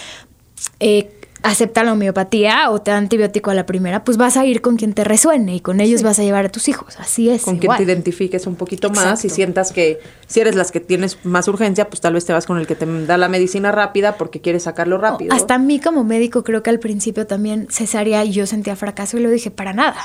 [0.81, 1.11] eh,
[1.42, 4.76] acepta la homeopatía o te da antibiótico a la primera, pues vas a ir con
[4.76, 6.98] quien te resuene y con ellos vas a llevar a tus hijos.
[7.00, 7.42] Así es.
[7.42, 7.76] Con igual.
[7.78, 11.48] quien te identifiques un poquito más y sientas que si eres las que tienes más
[11.48, 14.40] urgencia, pues tal vez te vas con el que te da la medicina rápida porque
[14.40, 15.35] quieres sacarlo rápido.
[15.35, 19.18] Hasta a mí como médico creo que al principio también cesárea y yo sentía fracaso
[19.18, 20.00] y lo dije, para nada.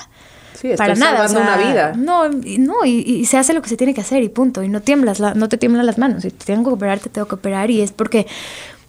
[0.60, 1.26] Sí, para nada.
[1.26, 1.94] o sea, una vida.
[1.96, 4.64] No, y- no y, y se hace lo que se tiene que hacer y punto.
[4.64, 6.24] Y no tiemblas, la- no te tiemblan las manos.
[6.24, 8.26] Si te tengo que operar, te tengo que operar y es porque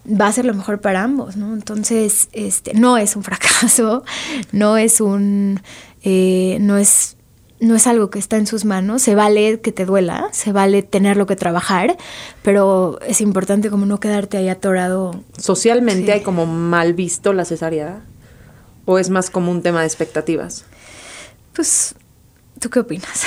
[0.05, 1.53] va a ser lo mejor para ambos, ¿no?
[1.53, 4.03] Entonces, este, no es un fracaso,
[4.51, 5.61] no es un,
[6.03, 7.15] eh, no es
[7.61, 10.81] no es algo que está en sus manos, se vale que te duela, se vale
[10.81, 11.97] tenerlo que trabajar,
[12.41, 16.11] pero es importante como no quedarte ahí atorado ¿Socialmente Sí.
[16.11, 18.01] hay como mal visto la cesárea?
[18.85, 20.63] ¿O es más como un tema de expectativas?
[21.53, 21.95] Pues,
[22.59, 23.25] ¿tú qué opinas?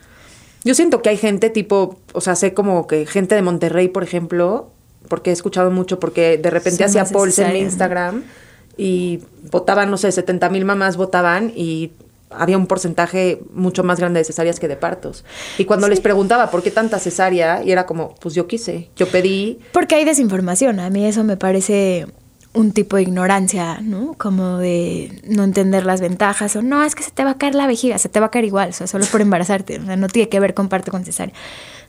[0.64, 4.04] Yo siento que hay gente tipo, o sea, sé como que gente de Monterrey, por
[4.04, 4.70] ejemplo,
[5.08, 7.58] porque he escuchado mucho, porque de repente Son hacía polls en mi.
[7.60, 8.22] Instagram
[8.76, 11.92] y votaban, no sé, 70 mil mamás votaban y
[12.30, 15.24] había un porcentaje mucho más grande de cesáreas que de partos.
[15.58, 19.06] Y cuando les preguntaba por qué tanta cesárea, y era como, pues yo quise, yo
[19.08, 20.80] pedí, Porque hay desinformación.
[20.80, 22.06] A mí eso me parece
[22.54, 24.14] un tipo de ignorancia, ¿no?
[24.18, 27.54] Como de no entender las ventajas o no, es que se te va a caer
[27.54, 29.96] la vejiga, se te va a caer igual, o sea, solo por embarazarte, o sea,
[29.96, 31.34] no tiene que ver con parto con cesárea.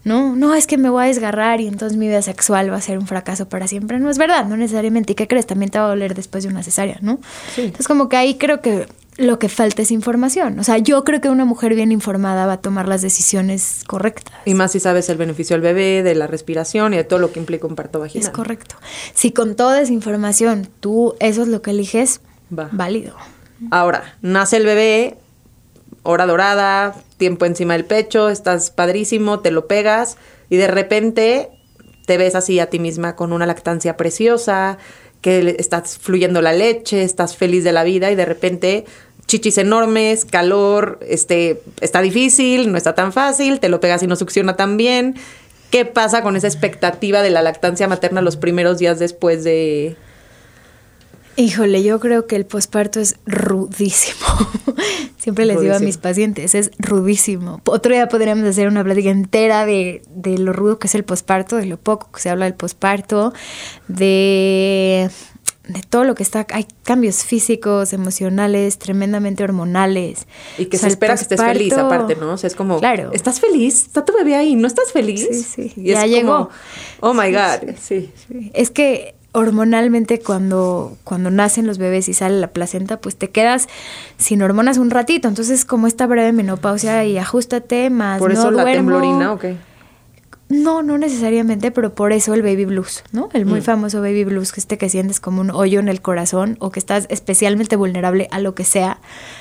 [0.04, 2.82] No, no, es que me voy a desgarrar y entonces mi vida sexual va a
[2.82, 4.00] ser un fracaso para siempre.
[4.00, 5.14] No es verdad, no necesariamente.
[5.14, 5.46] ¿Y qué crees?
[5.48, 7.20] También te va a doler después de una cesárea, ¿no?
[7.56, 8.88] Entonces como que ahí creo que
[9.18, 10.60] lo que falta es información.
[10.60, 14.34] O sea, yo creo que una mujer bien informada va a tomar las decisiones correctas.
[14.46, 17.32] y más si sabes el beneficio del bebé, de la respiración y de todo lo
[17.32, 18.28] que implica un parto vaginal.
[18.28, 18.76] Es correcto.
[19.14, 22.22] Si con toda esa información tú eso es lo que eliges,
[22.58, 22.70] Va.
[22.72, 23.16] válido.
[23.72, 25.18] Ahora, nace el bebé,
[26.04, 30.18] hora dorada, tiempo encima del pecho, estás padrísimo, te lo pegas
[30.50, 31.50] y de repente
[32.06, 34.78] te ves así a ti misma con una lactancia preciosa,
[35.22, 38.86] que estás fluyendo la leche, estás feliz de la vida y de repente
[39.26, 44.18] chichis enormes, calor, este, está difícil, no está tan fácil, te lo pegas y no
[44.18, 45.16] succiona tan bien.
[45.72, 49.96] ¿Qué pasa con esa expectativa de la lactancia materna los primeros días después de...
[51.36, 54.26] Híjole, yo creo que el posparto es rudísimo.
[55.18, 57.62] Siempre les digo a mis pacientes, es rudísimo.
[57.66, 61.56] Otro día podríamos hacer una plática entera de, de lo rudo que es el posparto,
[61.56, 63.34] de lo poco que se habla del posparto,
[63.88, 65.10] de,
[65.68, 66.46] de todo lo que está.
[66.52, 70.28] Hay cambios físicos, emocionales, tremendamente hormonales.
[70.58, 72.34] Y que O sea, se espera que estés feliz aparte, ¿no?
[72.34, 73.12] O sea, es como, Claro.
[73.14, 73.84] ¿estás feliz?
[73.88, 74.56] ¿Está tu bebé ahí?
[74.56, 75.26] ¿No estás feliz?
[75.32, 76.50] Sí, sí, Y es ya como, llegó.
[77.00, 77.76] oh my Sí, God.
[77.82, 78.12] Sí.
[78.28, 83.30] Sí, Es que hormonalmente cuando, cuando nacen los bebés y sale la placenta, pues te
[83.30, 83.68] quedas
[84.18, 85.28] sin hormonas un ratito.
[85.28, 88.20] Entonces, como esta breve menopausia y ajustate más.
[88.20, 88.92] Por no eso la duermo.
[88.92, 89.46] temblorina, ok.
[90.50, 93.30] No, no necesariamente, pero por eso el baby blues, ¿no?
[93.34, 93.50] El Mm.
[93.50, 96.70] muy famoso baby blues, que este que sientes como un hoyo en el corazón o
[96.70, 99.00] que estás especialmente vulnerable a lo que sea.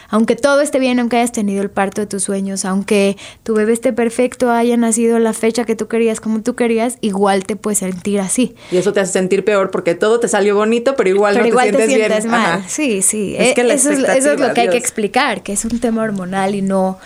[0.08, 3.72] Aunque todo esté bien, aunque hayas tenido el parto de tus sueños, aunque tu bebé
[3.74, 7.80] esté perfecto, haya nacido la fecha que tú querías, como tú querías, igual te puedes
[7.80, 8.54] sentir así.
[8.70, 11.48] Y eso te hace sentir peor porque todo te salió bonito, pero igual pero no
[11.50, 12.30] igual te sientes, te sientes bien.
[12.30, 12.52] mal.
[12.60, 12.68] Ajá.
[12.68, 13.34] Sí, sí.
[13.36, 14.82] Es Eh, que la eso, es, eso es lo que hay que Dios.
[14.84, 16.98] explicar, que es un tema hormonal y no,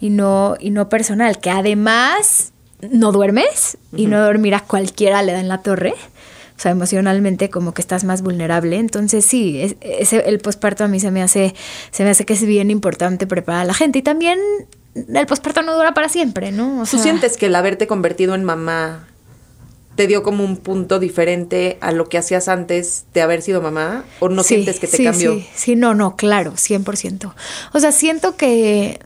[0.00, 1.40] y no, y no personal.
[1.40, 2.52] Que además
[2.90, 5.94] no duermes y no dormir a cualquiera le da en la torre.
[6.56, 8.76] O sea, emocionalmente como que estás más vulnerable.
[8.78, 11.54] Entonces sí, es- ese- el posparto a mí se me hace,
[11.90, 14.00] se me hace que es bien importante preparar a la gente.
[14.00, 14.38] Y también
[14.94, 16.82] el posparto no dura para siempre, ¿no?
[16.82, 19.06] O ¿Tú sientes que el haberte convertido en mamá
[19.96, 24.04] te dio como un punto diferente a lo que hacías antes de haber sido mamá?
[24.18, 25.34] ¿O no Sí, sientes que te sí, cambió?
[25.34, 27.34] Sí, sí, no, no, claro, 100%.
[27.72, 29.00] O sea, siento que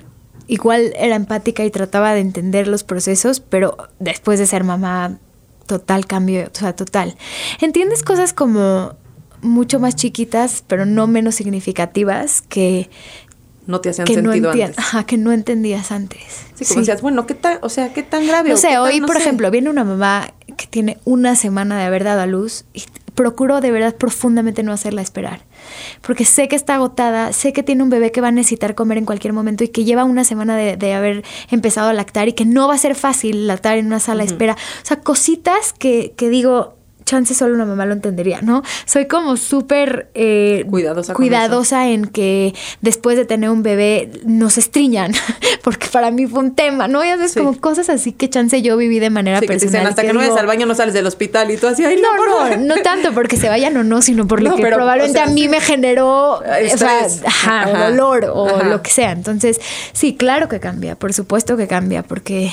[0.46, 5.18] igual era empática y trataba de entender los procesos, pero después de ser mamá,
[5.66, 7.16] total cambio, o sea, total.
[7.61, 8.94] Entiendes cosas como
[9.42, 12.88] mucho más chiquitas, pero no menos significativas que,
[13.66, 14.78] No te hacían que, sentido antes.
[14.78, 16.20] ajá, que no entendías antes.
[16.54, 18.50] Sí, como decías, bueno, ¿qué tan, o sea, qué tan grave?
[18.50, 19.22] No o sé, qué tan- hoy, no por sé?
[19.22, 22.83] ejemplo, viene una mamá que tiene una semana de haber dado a luz y
[23.14, 25.40] procuro de verdad profundamente no hacerla esperar.
[26.00, 28.98] Porque sé que está agotada, sé que tiene un bebé que va a necesitar comer
[28.98, 32.33] en cualquier momento y que lleva una semana de, de haber empezado a lactar y
[32.33, 34.55] que no va a ser fácil lactar en una sala de espera.
[34.55, 38.62] O sea, cositas que, que digo, chance solo una mamá lo entendería, ¿no?
[38.87, 45.12] Soy como súper eh, Cuidadosa cuidadosa en que después de tener un bebé nos estriñan,
[45.62, 47.05] porque para mí fue un tema, ¿no?
[47.05, 47.40] Ya sabes, Sí.
[47.40, 49.73] como cosas así que chance yo viví de manera Sí, que personal.
[49.73, 51.97] dicen, hasta que, no vayas al baño no sales del hospital y tú así, ay,
[52.01, 52.59] no, no, favor".
[52.59, 55.19] no, no tanto porque se vayan o no, sino por lo No, que pero, probablemente
[55.19, 55.49] o sea, a mí sí.
[55.49, 58.64] me generó, o sea, ajá, o dolor o Ajá.
[58.69, 59.12] lo que sea.
[59.12, 59.61] Entonces,
[59.93, 62.51] sí, claro que cambia, por supuesto que cambia, porque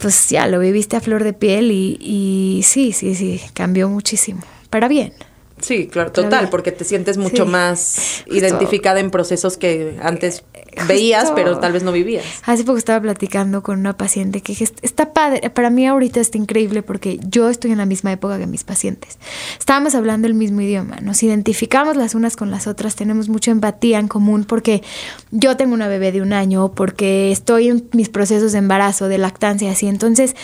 [0.00, 4.40] pues ya lo viviste a flor de piel y, y sí, sí, sí, cambió muchísimo.
[4.70, 5.12] Para bien.
[5.60, 7.50] Sí, claro, La total, porque te sientes mucho Sí.
[7.50, 8.34] más Justo.
[8.34, 10.42] identificada en procesos que antes
[10.88, 11.34] veías, Justo.
[11.34, 12.24] pero tal vez no vivías.
[12.44, 16.38] Hace poco estaba platicando con una paciente que dije, está padre, para mí ahorita está
[16.38, 19.18] increíble porque yo estoy en la misma época que mis pacientes.
[19.58, 23.98] Estábamos hablando el mismo idioma, nos identificamos las unas con las otras, tenemos mucha empatía
[23.98, 24.82] en común porque
[25.30, 29.18] yo tengo una bebé de un año, porque estoy en mis procesos de embarazo, de
[29.18, 29.86] lactancia, así.
[29.88, 30.34] Entonces,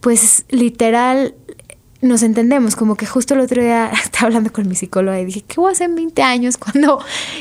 [0.00, 1.34] pues literal
[2.00, 5.42] nos entendemos, como que justo el otro día estaba hablando con mi psicóloga y dije,
[5.46, 7.00] ¿qué voy a hacer en 20 años cuando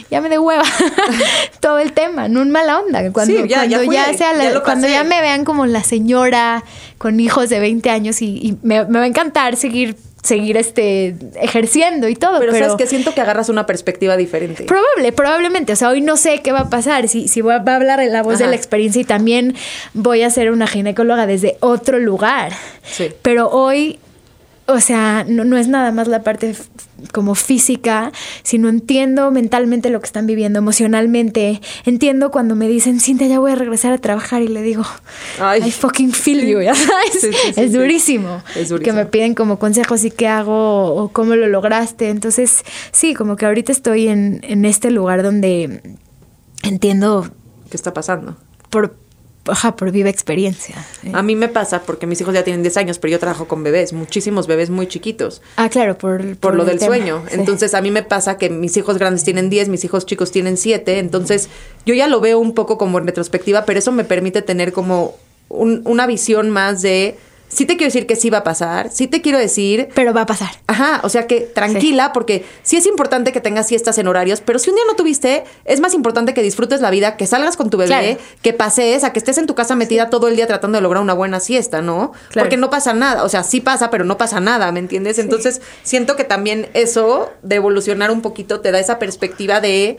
[0.10, 0.64] ya me de hueva
[1.60, 2.28] todo el tema?
[2.28, 5.22] No en mala onda, cuando Sí, ya, cuando ya, sea la- ya cuando ya me
[5.22, 6.64] vean como la señora
[6.98, 11.16] con hijos de 20 años y, y me, me va a encantar seguir seguir este
[11.42, 14.64] ejerciendo y todo, Pero, pero, sabes que siento que agarras una perspectiva diferente.
[14.66, 15.72] Probable, probablemente.
[15.72, 17.08] O sea, hoy no sé qué va a pasar.
[17.08, 19.56] Si, si va va a hablar en la voz de la experiencia y también
[19.94, 22.52] voy a ser una ginecóloga desde otro lugar.
[22.84, 23.10] Sí.
[23.22, 24.00] Pero hoy,
[24.68, 26.56] o sea, no, no es nada más la parte
[27.14, 28.12] como física,
[28.44, 31.62] sino entiendo mentalmente lo que están viviendo, emocionalmente.
[31.86, 34.84] Entiendo cuando me dicen, Cintia, ya voy a regresar a trabajar y le digo,
[35.40, 35.62] Ay.
[35.66, 37.22] I fucking feel you, ya sabes.
[37.22, 38.44] Sí, sí, sí, es durísimo.
[38.56, 38.80] Es durísimo.
[38.80, 42.10] Que me piden como consejos y qué hago o cómo lo lograste.
[42.10, 45.82] Entonces, sí, como que ahorita estoy en, en este lugar donde
[46.64, 47.30] entiendo
[47.70, 48.36] ¿Qué está pasando?
[48.70, 48.96] por,
[49.48, 50.76] ajá, por viva experiencia.
[51.04, 51.12] ¿eh?
[51.14, 53.64] A mí me pasa porque mis hijos ya tienen 10 años, pero yo trabajo con
[53.64, 55.42] bebés, muchísimos bebés muy chiquitos.
[55.56, 57.24] Ah, claro, por, por lo el del tema, sueño.
[57.30, 57.36] sí.
[57.40, 60.58] Entonces a mí me pasa que mis hijos grandes tienen 10, mis hijos chicos tienen
[60.58, 61.50] 7, entonces
[61.86, 65.16] yo ya lo veo un poco como en retrospectiva, pero eso me permite tener como
[65.50, 67.18] un- una visión más de,
[67.50, 69.90] sí te quiero decir que sí va a pasar, sí te quiero decir...
[69.96, 70.50] Pero va a pasar.
[70.68, 74.60] Ajá, o sea que tranquila, porque sí es importante que tengas siestas en horarios, pero
[74.60, 77.70] si un día no tuviste, es más importante que disfrutes la vida, que salgas con
[77.70, 78.18] tu bebé, Claro.
[78.42, 81.02] que pasees, a que estés en tu casa metida todo el día tratando de lograr
[81.02, 82.12] una buena siesta, ¿no?
[82.30, 82.46] Claro.
[82.46, 85.18] Porque no pasa nada, o sea, sí pasa, pero no pasa nada, ¿me entiendes?
[85.20, 89.98] Entonces, siento que también eso de evolucionar un poquito te da esa perspectiva de,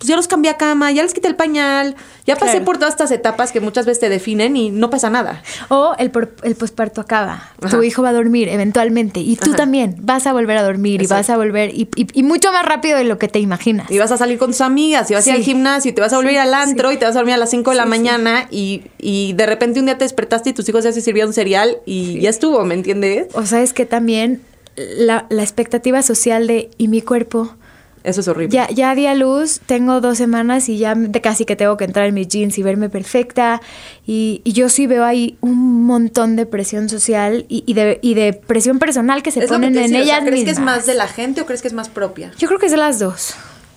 [0.00, 1.94] pues ya los cambié a cama, ya les quité el pañal,
[2.26, 2.64] ya pasé Claro.
[2.64, 5.42] por todas estas etapas que muchas veces te definen y no pasa nada.
[5.68, 7.50] O el, por- el posparto acaba.
[7.60, 7.68] Ajá.
[7.76, 9.20] Tu hijo va a dormir eventualmente.
[9.20, 9.56] Y tú Ajá.
[9.58, 11.18] también vas a volver a dormir Exacto.
[11.18, 11.70] y vas a volver.
[11.74, 13.90] Y, y- y mucho más rápido de lo que te imaginas.
[13.90, 16.00] Y vas a salir con tus amigas, y vas a ir al gimnasio, y te
[16.00, 16.94] vas a volver Sí, al antro, sí.
[16.94, 19.80] y te vas a dormir a las 5 de la mañana, y, y de repente
[19.80, 22.74] un día te despertaste y tus hijos ya se sirvieron cereal y ya estuvo, ¿me
[22.74, 23.26] entiendes?
[23.34, 24.40] O sea, es que también
[24.76, 27.54] la, la expectativa social de y mi cuerpo.
[28.02, 28.54] Eso es horrible.
[28.54, 31.84] Ya, ya di a luz, tengo dos semanas y ya de casi que tengo que
[31.84, 33.60] entrar en mis jeans y verme perfecta.
[34.06, 38.14] Y, y yo sí veo ahí un montón de presión social y, y de, y
[38.14, 40.44] de presión personal que se es lo que ponen en decía, o sea, ellas ¿Crees
[40.44, 40.76] que es mismas.
[40.78, 42.32] más de la gente o crees que es más propia?
[42.38, 43.34] Yo creo que es de las dos.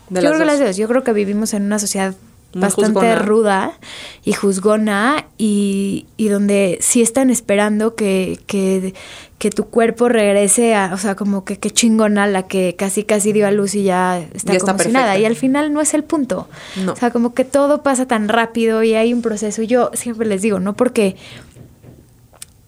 [0.10, 0.78] De Yo las creo que las dos.
[0.78, 2.14] Yo creo que vivimos en una sociedad
[2.54, 3.16] Muy bastante juzgona.
[3.16, 3.80] ruda
[4.24, 8.94] y juzgona y, y donde sí están esperando que, que,
[9.40, 13.34] que tu cuerpo regrese a, o sea, como que qué chingona la que casi casi
[13.34, 15.18] dio a luz y ya está Ya está como si nada.
[15.18, 16.48] Y al final no es el punto.
[16.84, 16.94] No.
[16.94, 19.62] O sea, como que todo pasa tan rápido y hay un proceso.
[19.64, 21.16] Yo siempre les digo, no porque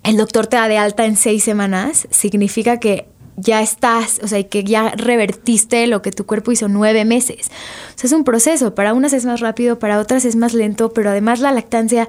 [0.03, 4.39] el doctor te da de alta en seis semanas, significa que ya estás, o sea,
[4.39, 7.49] y que ya revertiste lo que tu cuerpo hizo nueve meses.
[7.95, 8.75] O sea, es un proceso.
[8.75, 12.07] Para unas es más rápido, para otras es más lento, pero además la lactancia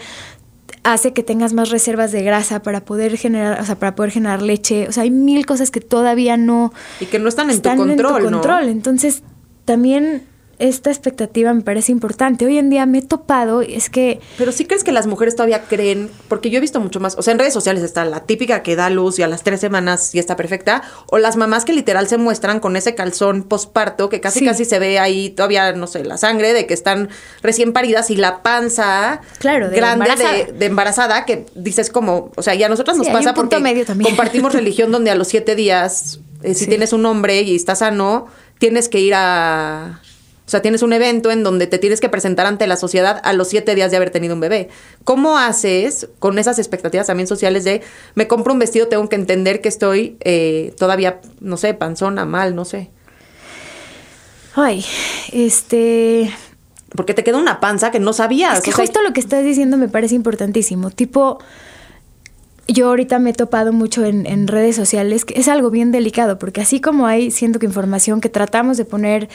[0.84, 4.40] hace que tengas más reservas de grasa para poder generar, o sea, para poder generar
[4.42, 4.88] leche.
[4.88, 7.88] O sea, hay mil cosas que todavía no Y que no están en tu control,
[7.90, 8.40] en tu ¿no?
[8.40, 8.68] control.
[8.68, 9.22] Entonces,
[9.64, 10.22] también
[10.58, 12.46] esta expectativa me parece importante.
[12.46, 15.62] Hoy en día me he topado, es que Pero sí crees que las mujeres todavía
[15.64, 18.62] creen, porque yo he visto mucho más, o sea, en redes sociales está la típica
[18.62, 21.72] que da luz y a las tres semanas ya está perfecta, o las mamás que
[21.72, 24.44] literal se muestran con ese calzón posparto que casi Sí.
[24.46, 27.08] casi se ve ahí todavía, no sé, la sangre de que están
[27.42, 30.32] recién paridas y la panza Claro, de grande embarazada.
[30.36, 33.58] de, de embarazada, que dices como, o sea, y a nosotras nos Sí, pasa porque
[33.60, 36.66] medio compartimos religión donde a los siete días, eh, si Sí.
[36.70, 38.26] tienes un hombre y estás sano,
[38.58, 40.00] tienes que ir a...
[40.46, 43.32] O sea, tienes un evento en donde te tienes que presentar ante la sociedad a
[43.32, 44.68] los siete días de haber tenido un bebé.
[45.02, 47.82] ¿Cómo haces con esas expectativas también sociales de
[48.14, 52.54] me compro un vestido, tengo que entender que estoy eh, todavía, no sé, panzona, mal,
[52.54, 52.90] no sé?
[54.54, 54.84] Ay,
[55.32, 56.32] este.
[56.94, 58.58] Porque te queda una panza que no sabías.
[58.58, 60.90] Es que o sea, justo lo que estás diciendo me parece importantísimo.
[60.90, 61.40] Tipo,
[62.68, 66.38] yo ahorita me he topado mucho en, en redes sociales, que es algo bien delicado,
[66.38, 69.28] porque así como hay, siento que información que tratamos de poner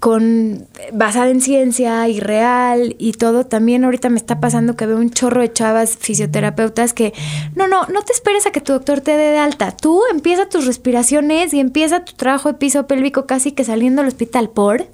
[0.00, 4.96] con basada en ciencia y real y todo, también ahorita me está pasando que veo
[4.96, 7.12] un chorro de chavas fisioterapeutas que
[7.54, 9.76] no, no, no te esperes a que tu doctor te dé de alta.
[9.76, 14.08] Tú empieza tus respiraciones y empieza tu trabajo de piso pélvico casi que saliendo del
[14.08, 14.86] hospital por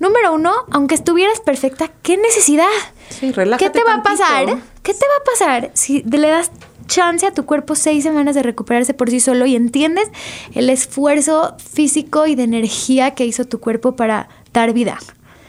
[0.00, 2.64] Número uno, aunque estuvieras perfecta, ¿qué necesidad?
[3.10, 4.46] Sí, relájate ¿Qué te va a pasar?
[4.82, 6.50] ¿Qué te va a pasar si le das
[6.90, 10.08] chance a tu cuerpo seis semanas de recuperarse por sí solo y entiendes
[10.54, 14.98] el esfuerzo físico y de energía que hizo tu cuerpo para dar vida.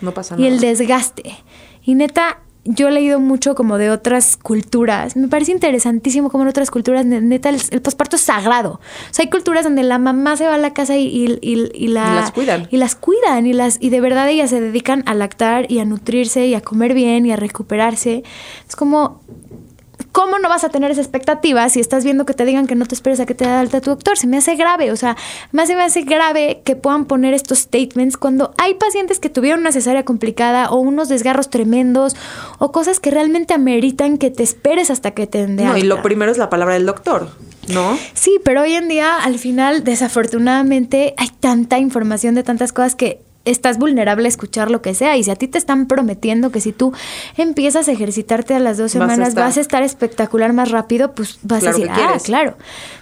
[0.02, 0.54] No pasa Y nada.
[0.54, 1.36] el desgaste.
[1.84, 5.16] Y neta, yo he leído mucho como de otras culturas.
[5.16, 8.74] Me parece interesantísimo como en otras culturas, ne- neta, el, el posparto es sagrado.
[9.10, 11.72] O sea, hay culturas donde la mamá se va a la casa y, y- y-
[11.74, 12.68] y la, Y las cuidan.
[12.70, 13.48] Y las cuidan.
[13.48, 16.62] Y, las, y de verdad ellas se dedican a lactar y a nutrirse y a
[16.62, 18.24] comer bien y a recuperarse.
[18.70, 19.22] Es como...
[20.12, 22.86] ¿Cómo no vas a tener esa expectativa si estás viendo que te digan que no
[22.86, 24.18] te esperes a que te dé alta tu doctor?
[24.18, 25.16] Se me hace grave, o sea,
[25.52, 29.62] más se me hace grave que puedan poner estos statements cuando hay pacientes que tuvieron
[29.62, 32.16] una cesárea complicada o unos desgarros tremendos
[32.60, 35.84] o cosas que realmente ameritan que te esperes hasta que te den de No, y
[35.84, 37.30] lo primero es la palabra del doctor,
[37.74, 37.98] ¿no?
[38.14, 43.22] Sí, pero hoy en día, al final, desafortunadamente, hay tanta información de tantas cosas que
[43.46, 45.18] estás vulnerable a escuchar lo que sea.
[45.18, 46.94] Y si a ti te están prometiendo que si tú
[47.38, 49.44] empiezas a ejercitarte a las dos Vas a semanas estar.
[49.46, 52.24] vas a estar espectacular más rápido, pues vas Claro a decir, que ah, quieres".
[52.24, 52.58] claro.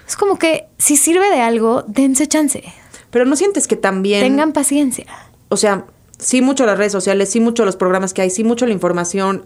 [0.08, 2.64] Es como que si sirve de algo, dense chance.
[3.12, 4.22] Pero no sientes que también...
[4.22, 5.06] Tengan paciencia.
[5.50, 5.86] o sea,
[6.20, 9.46] sí mucho las redes sociales, sí mucho los programas que hay, sí mucho la información,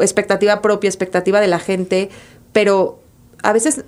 [0.00, 2.10] expectativa propia, expectativa de la gente,
[2.52, 2.98] pero
[3.42, 3.84] a veces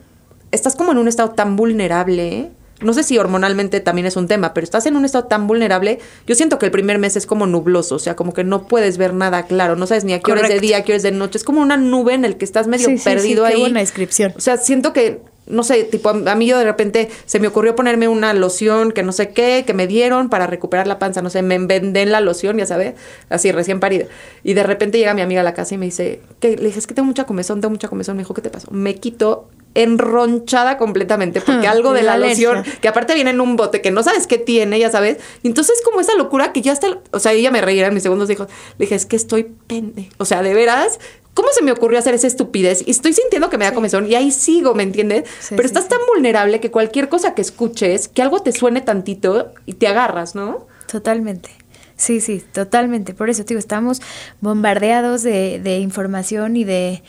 [0.53, 2.51] estás como en un estado tan vulnerable.
[2.81, 5.99] No sé si hormonalmente también es un tema, pero estás en un estado tan vulnerable.
[6.27, 8.99] Yo siento que el primer mes es como nubloso, o sea, como que no puedes
[8.99, 10.97] ver nada claro, no sabes ni a qué hora es de día, a qué hora
[10.99, 11.39] es de noche.
[11.39, 13.61] Es como una nube en el que estás medio Sí, sí, sí, perdido qué ahí.
[13.61, 14.35] buena descripción.
[14.37, 17.75] O sea, siento que, no sé, tipo, a mí yo de repente se me ocurrió
[17.75, 21.31] ponerme una loción que no sé qué, que me dieron para recuperar la panza, no
[21.31, 22.95] sé, me vendé la loción, ya sabes,
[23.31, 24.05] así recién parida.
[24.45, 26.57] Y de repente llega mi amiga a la casa y me dice, ¿qué?
[26.57, 28.17] Le dije, es que tengo mucha comezón, tengo mucha comezón.
[28.17, 28.69] Me dijo, ¿qué te pasó?
[28.71, 33.57] Me quito enronchada completamente porque algo de La la loción, que aparte viene en un
[33.57, 35.19] bote que no sabes qué tiene, ya sabes.
[35.43, 38.03] Y entonces como esa locura que ya está, o sea, ella me reía en mis
[38.03, 38.47] segundos dijo,
[38.79, 40.09] le dije, es que estoy pende.
[40.17, 40.99] O sea, de veras,
[41.35, 42.83] ¿cómo se me ocurrió hacer esa estupidez?
[42.87, 45.29] Y estoy sintiendo que me da comezón y ahí sigo, ¿me entiendes?
[45.41, 45.91] Sí, Pero sí, estás sí.
[45.91, 50.35] tan vulnerable que cualquier cosa que escuches, que algo te suene tantito y te agarras,
[50.35, 50.67] ¿no?
[50.91, 51.51] Totalmente.
[51.97, 53.15] Sí, sí, totalmente.
[53.15, 54.03] Por eso, digo, estamos
[54.41, 57.03] bombardeados de, de información y de,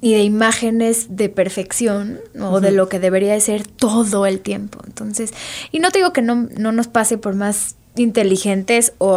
[0.00, 4.80] y de imágenes de perfección o de lo que debería de ser todo el tiempo.
[4.86, 5.32] Entonces,
[5.72, 9.10] y no te digo que no, no nos pase por más inteligentes o,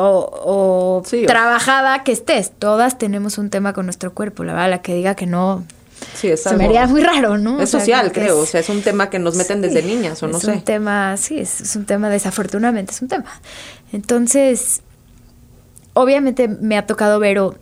[0.43, 2.51] o Sí, o- trabajada que estés.
[2.57, 4.43] Todas tenemos un tema con nuestro cuerpo.
[4.43, 5.63] La verdad, la que diga que no,
[6.15, 7.61] Sí, es se me haría muy raro, ¿no?
[7.61, 8.35] Es O sea, social, creo.
[8.43, 10.51] es- O sea, es un tema que nos meten desde niñas o no es sé.
[10.51, 13.31] un tema, sí, es, es un tema, desafortunadamente, es un tema.
[13.93, 14.81] Entonces,
[15.93, 17.55] obviamente me ha tocado ver, o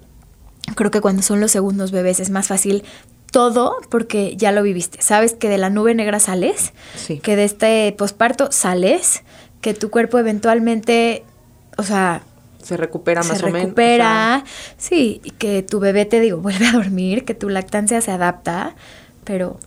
[0.76, 2.84] creo que cuando son los segundos bebés es más fácil
[3.32, 5.02] todo porque ya lo viviste.
[5.02, 7.20] Sabes que de la nube negra sales, Sí.
[7.20, 9.24] que de este posparto sales,
[9.62, 11.24] que tu cuerpo eventualmente,
[11.78, 12.22] o sea,
[12.62, 13.62] Se recupera más se o menos.
[13.64, 14.44] recupera,
[14.78, 18.76] sí, y que tu bebé te digo, vuelve a dormir, que tu lactancia se adapta,
[19.24, 19.58] pero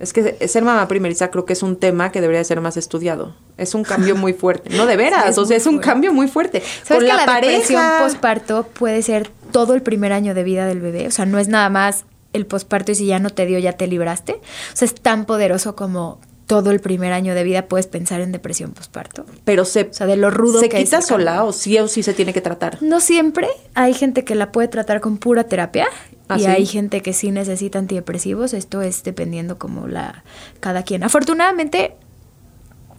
[0.00, 3.36] Es que ser mamá primeriza creo que es un tema que debería ser más estudiado.
[3.56, 4.70] Es un cambio muy fuerte.
[4.76, 5.88] No, de veras, Sí, o sea, es un fuerte.
[5.90, 6.60] cambio muy fuerte.
[6.82, 8.02] ¿Sabes Con que la, la, depresión pareja.
[8.02, 11.06] posparto puede ser todo el primer año de vida del bebé?
[11.06, 13.72] O sea, no es nada más el posparto y si ya no te dio, ya
[13.72, 14.34] te libraste.
[14.34, 18.32] O sea, es tan poderoso como todo el primer año de vida puedes pensar en
[18.32, 19.24] depresión posparto.
[19.44, 21.88] Pero se, O sea, de lo rudo ¿se que es quita sola o sí o
[21.88, 22.76] sí se tiene que tratar.
[22.82, 23.48] No siempre.
[23.74, 25.86] Hay gente que la puede tratar con pura terapia
[26.28, 26.46] ¿Ah, y sí?
[26.46, 28.52] hay gente que sí necesita antidepresivos.
[28.52, 30.24] Esto es dependiendo como la
[30.60, 31.04] cada quien.
[31.04, 31.96] Afortunadamente,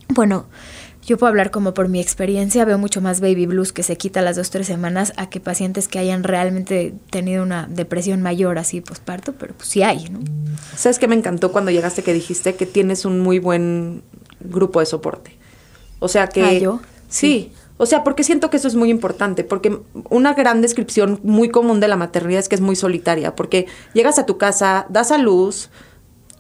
[0.09, 0.47] bueno,
[1.05, 4.21] yo puedo hablar como por mi experiencia, veo mucho más baby blues que se quita
[4.21, 8.81] las dos tres semanas a que pacientes que hayan realmente tenido una depresión mayor así
[8.81, 10.19] posparto, pero pues sí hay, ¿no?
[10.75, 14.03] ¿Sabes qué me encantó cuando llegaste que dijiste que tienes un muy buen
[14.39, 15.37] grupo de soporte?
[15.99, 16.43] O sea que...
[16.43, 16.79] Ah, ¿yo?
[17.09, 17.51] Sí.
[17.77, 21.79] O sea, porque siento que eso es muy importante, porque una gran descripción muy común
[21.79, 25.17] de la maternidad es que es muy solitaria, porque llegas a tu casa, das a
[25.17, 25.69] luz,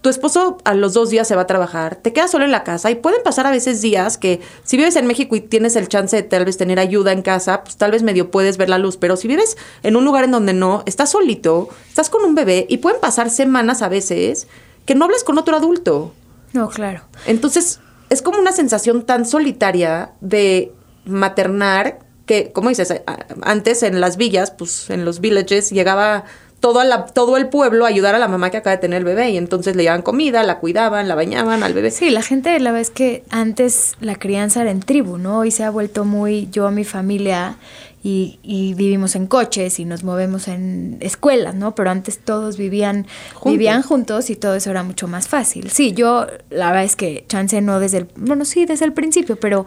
[0.03, 2.65] tu esposo a los dos días se va a trabajar, te quedas solo en la
[2.65, 5.87] casa y pueden pasar a veces días que si vives en México y tienes el
[5.87, 8.77] chance de tal vez tener ayuda en casa, pues tal vez medio puedes ver la
[8.77, 12.35] luz, pero si vives en un lugar en donde no, estás solito, estás con un
[12.35, 14.49] bebé y pueden pasar semanas a veces
[14.85, 16.13] que no hablas con otro adulto.
[16.51, 17.03] No, claro.
[17.25, 20.73] Entonces, es como una sensación tan solitaria de
[21.05, 22.93] maternar que, como dices,
[23.41, 26.25] antes en las villas, pues en los villages, llegaba
[26.63, 28.99] todo, a la- todo el pueblo a ayudar a la mamá que acaba de tener
[28.99, 31.91] el bebé y entonces le llevaban comida, la cuidaban, la bañaban al bebé.
[31.91, 35.39] Sí, la gente, la verdad es que antes la crianza era en tribu, ¿no?
[35.39, 37.57] Hoy se ha vuelto muy yo, mi familia,
[38.03, 41.73] y, y vivimos en coches y nos movemos en escuelas, ¿no?
[41.73, 43.51] Pero antes todos vivían Juntos.
[43.53, 45.69] vivían juntos y todo eso era mucho más fácil.
[45.71, 49.37] Sí, yo, la verdad es que chance no desde el, bueno, sí, desde el principio,
[49.37, 49.65] pero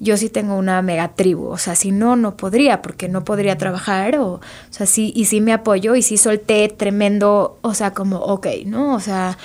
[0.00, 3.56] yo sí tengo una mega tribu, o sea, si no, no podría, porque no podría
[3.56, 7.94] trabajar, o, o sea, sí, y sí me apoyo y sí solté tremendo, o sea,
[7.94, 8.94] como, ok, ¿no?
[8.94, 9.38] O sea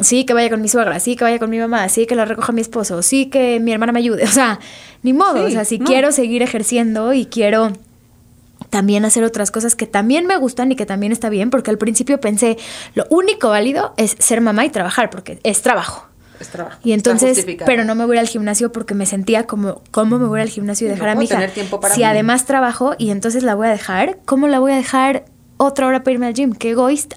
[0.00, 2.24] sí que vaya con mi suegra, sí que vaya con mi mamá, sí que la
[2.24, 4.24] recoja mi esposo, sí que mi hermana me ayude.
[4.28, 4.58] O sea,
[5.02, 5.38] ni modo.
[5.38, 5.84] Sí, o sea, si no.
[5.86, 7.72] quiero seguir ejerciendo y quiero
[8.70, 11.78] también hacer otras cosas que también me gustan y que también está bien, porque al
[11.78, 12.56] principio pensé,
[12.94, 16.06] lo único válido es ser mamá y trabajar, porque es trabajo.
[16.40, 16.78] Es trabajo.
[16.82, 20.40] Y entonces, pero no me voy al gimnasio porque me sentía como, ¿cómo me voy
[20.40, 21.34] al gimnasio y No dejar a puedo mi hija?
[21.36, 22.04] tener tiempo para si mí.
[22.04, 25.24] además trabajo y entonces la voy a dejar, ¿cómo la voy a dejar
[25.64, 26.52] otra hora para irme al gym?
[26.54, 27.16] Qué egoísta.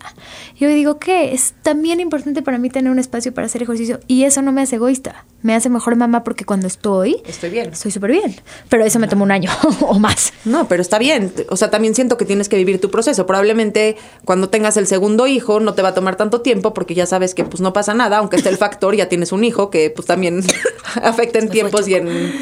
[0.57, 4.23] Yo digo que es también importante para mí tener un espacio para hacer ejercicio y
[4.23, 5.25] eso no me hace egoísta.
[5.41, 7.71] Me hace mejor mamá porque cuando estoy, Estoy bien.
[7.71, 8.35] estoy súper bien.
[8.69, 10.33] Pero eso me tomó un año o más.
[10.45, 11.33] No, pero está bien.
[11.49, 13.25] O sea, también siento que tienes que vivir tu proceso.
[13.25, 17.05] Probablemente cuando tengas el segundo hijo no te va a tomar tanto tiempo porque ya
[17.05, 19.89] sabes que pues no pasa nada, aunque esté el factor, ya tienes un hijo que
[19.89, 20.41] pues también
[21.01, 22.33] afecta en tiempos y en...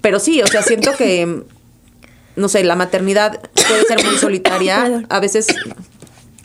[0.00, 1.44] Pero sí, o sea, siento que,
[2.36, 5.04] no sé, la maternidad puede ser muy solitaria.
[5.08, 5.46] A veces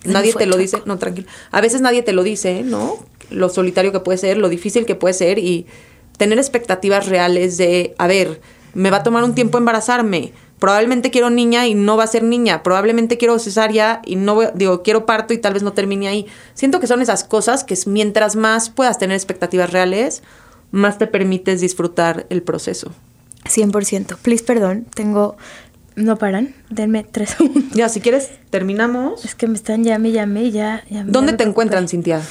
[0.03, 0.81] nadie te lo dice.
[0.85, 1.27] No, tranquilo.
[1.51, 2.97] A veces nadie te lo dice, ¿no?
[3.29, 5.65] Lo solitario que puede ser, lo difícil que puede ser y
[6.17, 8.41] tener expectativas reales de, a ver,
[8.73, 10.33] me va a tomar un tiempo embarazarme.
[10.59, 12.63] Probablemente quiero niña y no va a ser niña.
[12.63, 16.25] Probablemente quiero cesárea y no voy, digo, quiero parto y tal vez no termine ahí.
[16.55, 20.23] Siento que son esas cosas que mientras más puedas tener expectativas reales,
[20.71, 22.91] más te permites disfrutar el proceso.
[23.45, 24.17] 100%.
[24.17, 25.37] Please, perdón, tengo...
[25.97, 27.63] No paran, denme tres segundos.
[27.73, 29.25] Ya, si quieres, terminamos.
[29.25, 30.83] Es que me están llame, llame, ya.
[30.89, 32.21] ya me- ¿Dónde ya te encuentran, Cintia?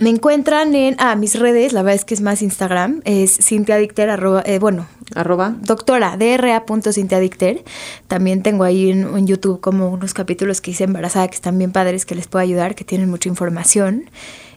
[0.00, 3.76] Me encuentran en, ah, mis redes, la verdad es que es más Instagram, es Cintia
[3.76, 5.54] Dicter, arroba, eh, bueno, Arroba.
[5.60, 7.62] doctora, dra.cintiadicter.
[8.08, 11.70] También tengo ahí en, en YouTube como unos capítulos que hice embarazada que están bien
[11.70, 14.10] padres, que les puedo ayudar, que tienen mucha información.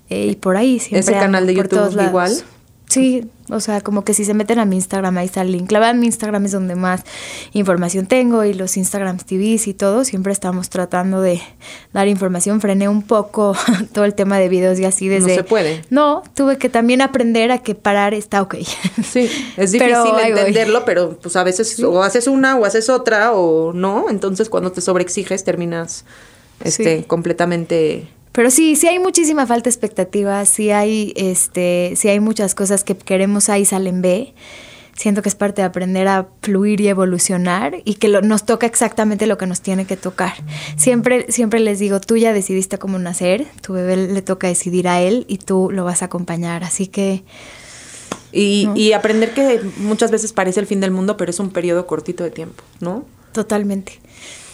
[0.09, 0.99] Eh, y por ahí siempre.
[1.01, 2.43] ¿Ese canal de YouTube todos lados.
[2.89, 5.69] Sí, o sea, como que si se meten a mi Instagram, ahí está el link.
[5.73, 7.01] La verdad, mi Instagram es donde más
[7.51, 10.05] información tengo y los Instagram TVs y todo.
[10.05, 11.41] Siempre estamos tratando de
[11.91, 12.61] dar información.
[12.61, 13.55] Frené un poco
[13.93, 15.35] todo el tema de videos y así desde...
[15.35, 15.81] se puede.
[15.89, 18.55] No, tuve que también aprender a que parar está ok.
[19.03, 23.33] Sí, es difícil Pero entenderlo, pero pues a veces o haces una o haces otra
[23.33, 26.05] o no, entonces cuando te sobreexiges terminas
[26.63, 27.03] este Sí.
[27.05, 28.07] completamente
[28.37, 32.83] Pero sí, sí hay muchísima falta de expectativas, sí hay, este, sí hay muchas cosas
[32.83, 34.35] que queremos A y salen B.
[34.95, 38.67] Siento que es parte de aprender a fluir y evolucionar y que lo- nos toca
[38.67, 40.33] exactamente lo que nos tiene que tocar.
[40.75, 45.01] Siempre, siempre les digo, tú ya decidiste cómo nacer, tu bebé le toca decidir a
[45.01, 46.63] él y tú lo vas a acompañar.
[46.63, 47.23] Así que
[48.31, 51.87] y, y aprender que muchas veces parece el fin del mundo, pero es un periodo
[51.87, 53.03] cortito de tiempo, ¿no?
[53.31, 53.99] totalmente.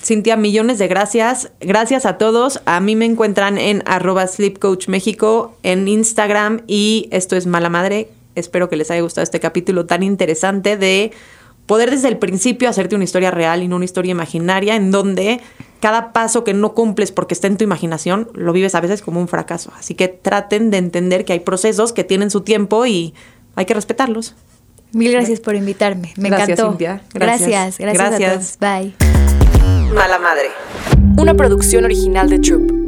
[0.03, 1.51] Cintia, millones de gracias.
[1.61, 2.59] Gracias a todos.
[2.65, 4.25] A mí me encuentran en arroba
[4.87, 8.09] México en Instagram y esto es Mala Madre.
[8.35, 11.11] Espero que les haya gustado este capítulo tan interesante de
[11.65, 15.39] poder desde el principio hacerte una historia real y no una historia imaginaria en donde
[15.79, 19.21] cada paso que no cumples porque está en tu imaginación lo vives a veces como
[19.21, 19.71] un fracaso.
[19.77, 23.13] Así que traten de entender que hay procesos que tienen su tiempo y
[23.55, 24.35] hay que respetarlos.
[24.91, 26.13] Mil gracias por invitarme.
[26.17, 26.71] Me Gracias, encantó.
[26.71, 27.01] Cintia.
[27.13, 27.49] Gracias.
[27.49, 28.57] Gracias, gracias, Gracias.
[28.59, 28.93] a todos.
[28.99, 29.12] Bye.
[29.93, 30.49] Mala Madre.
[31.17, 32.82] Una producción original de Troop.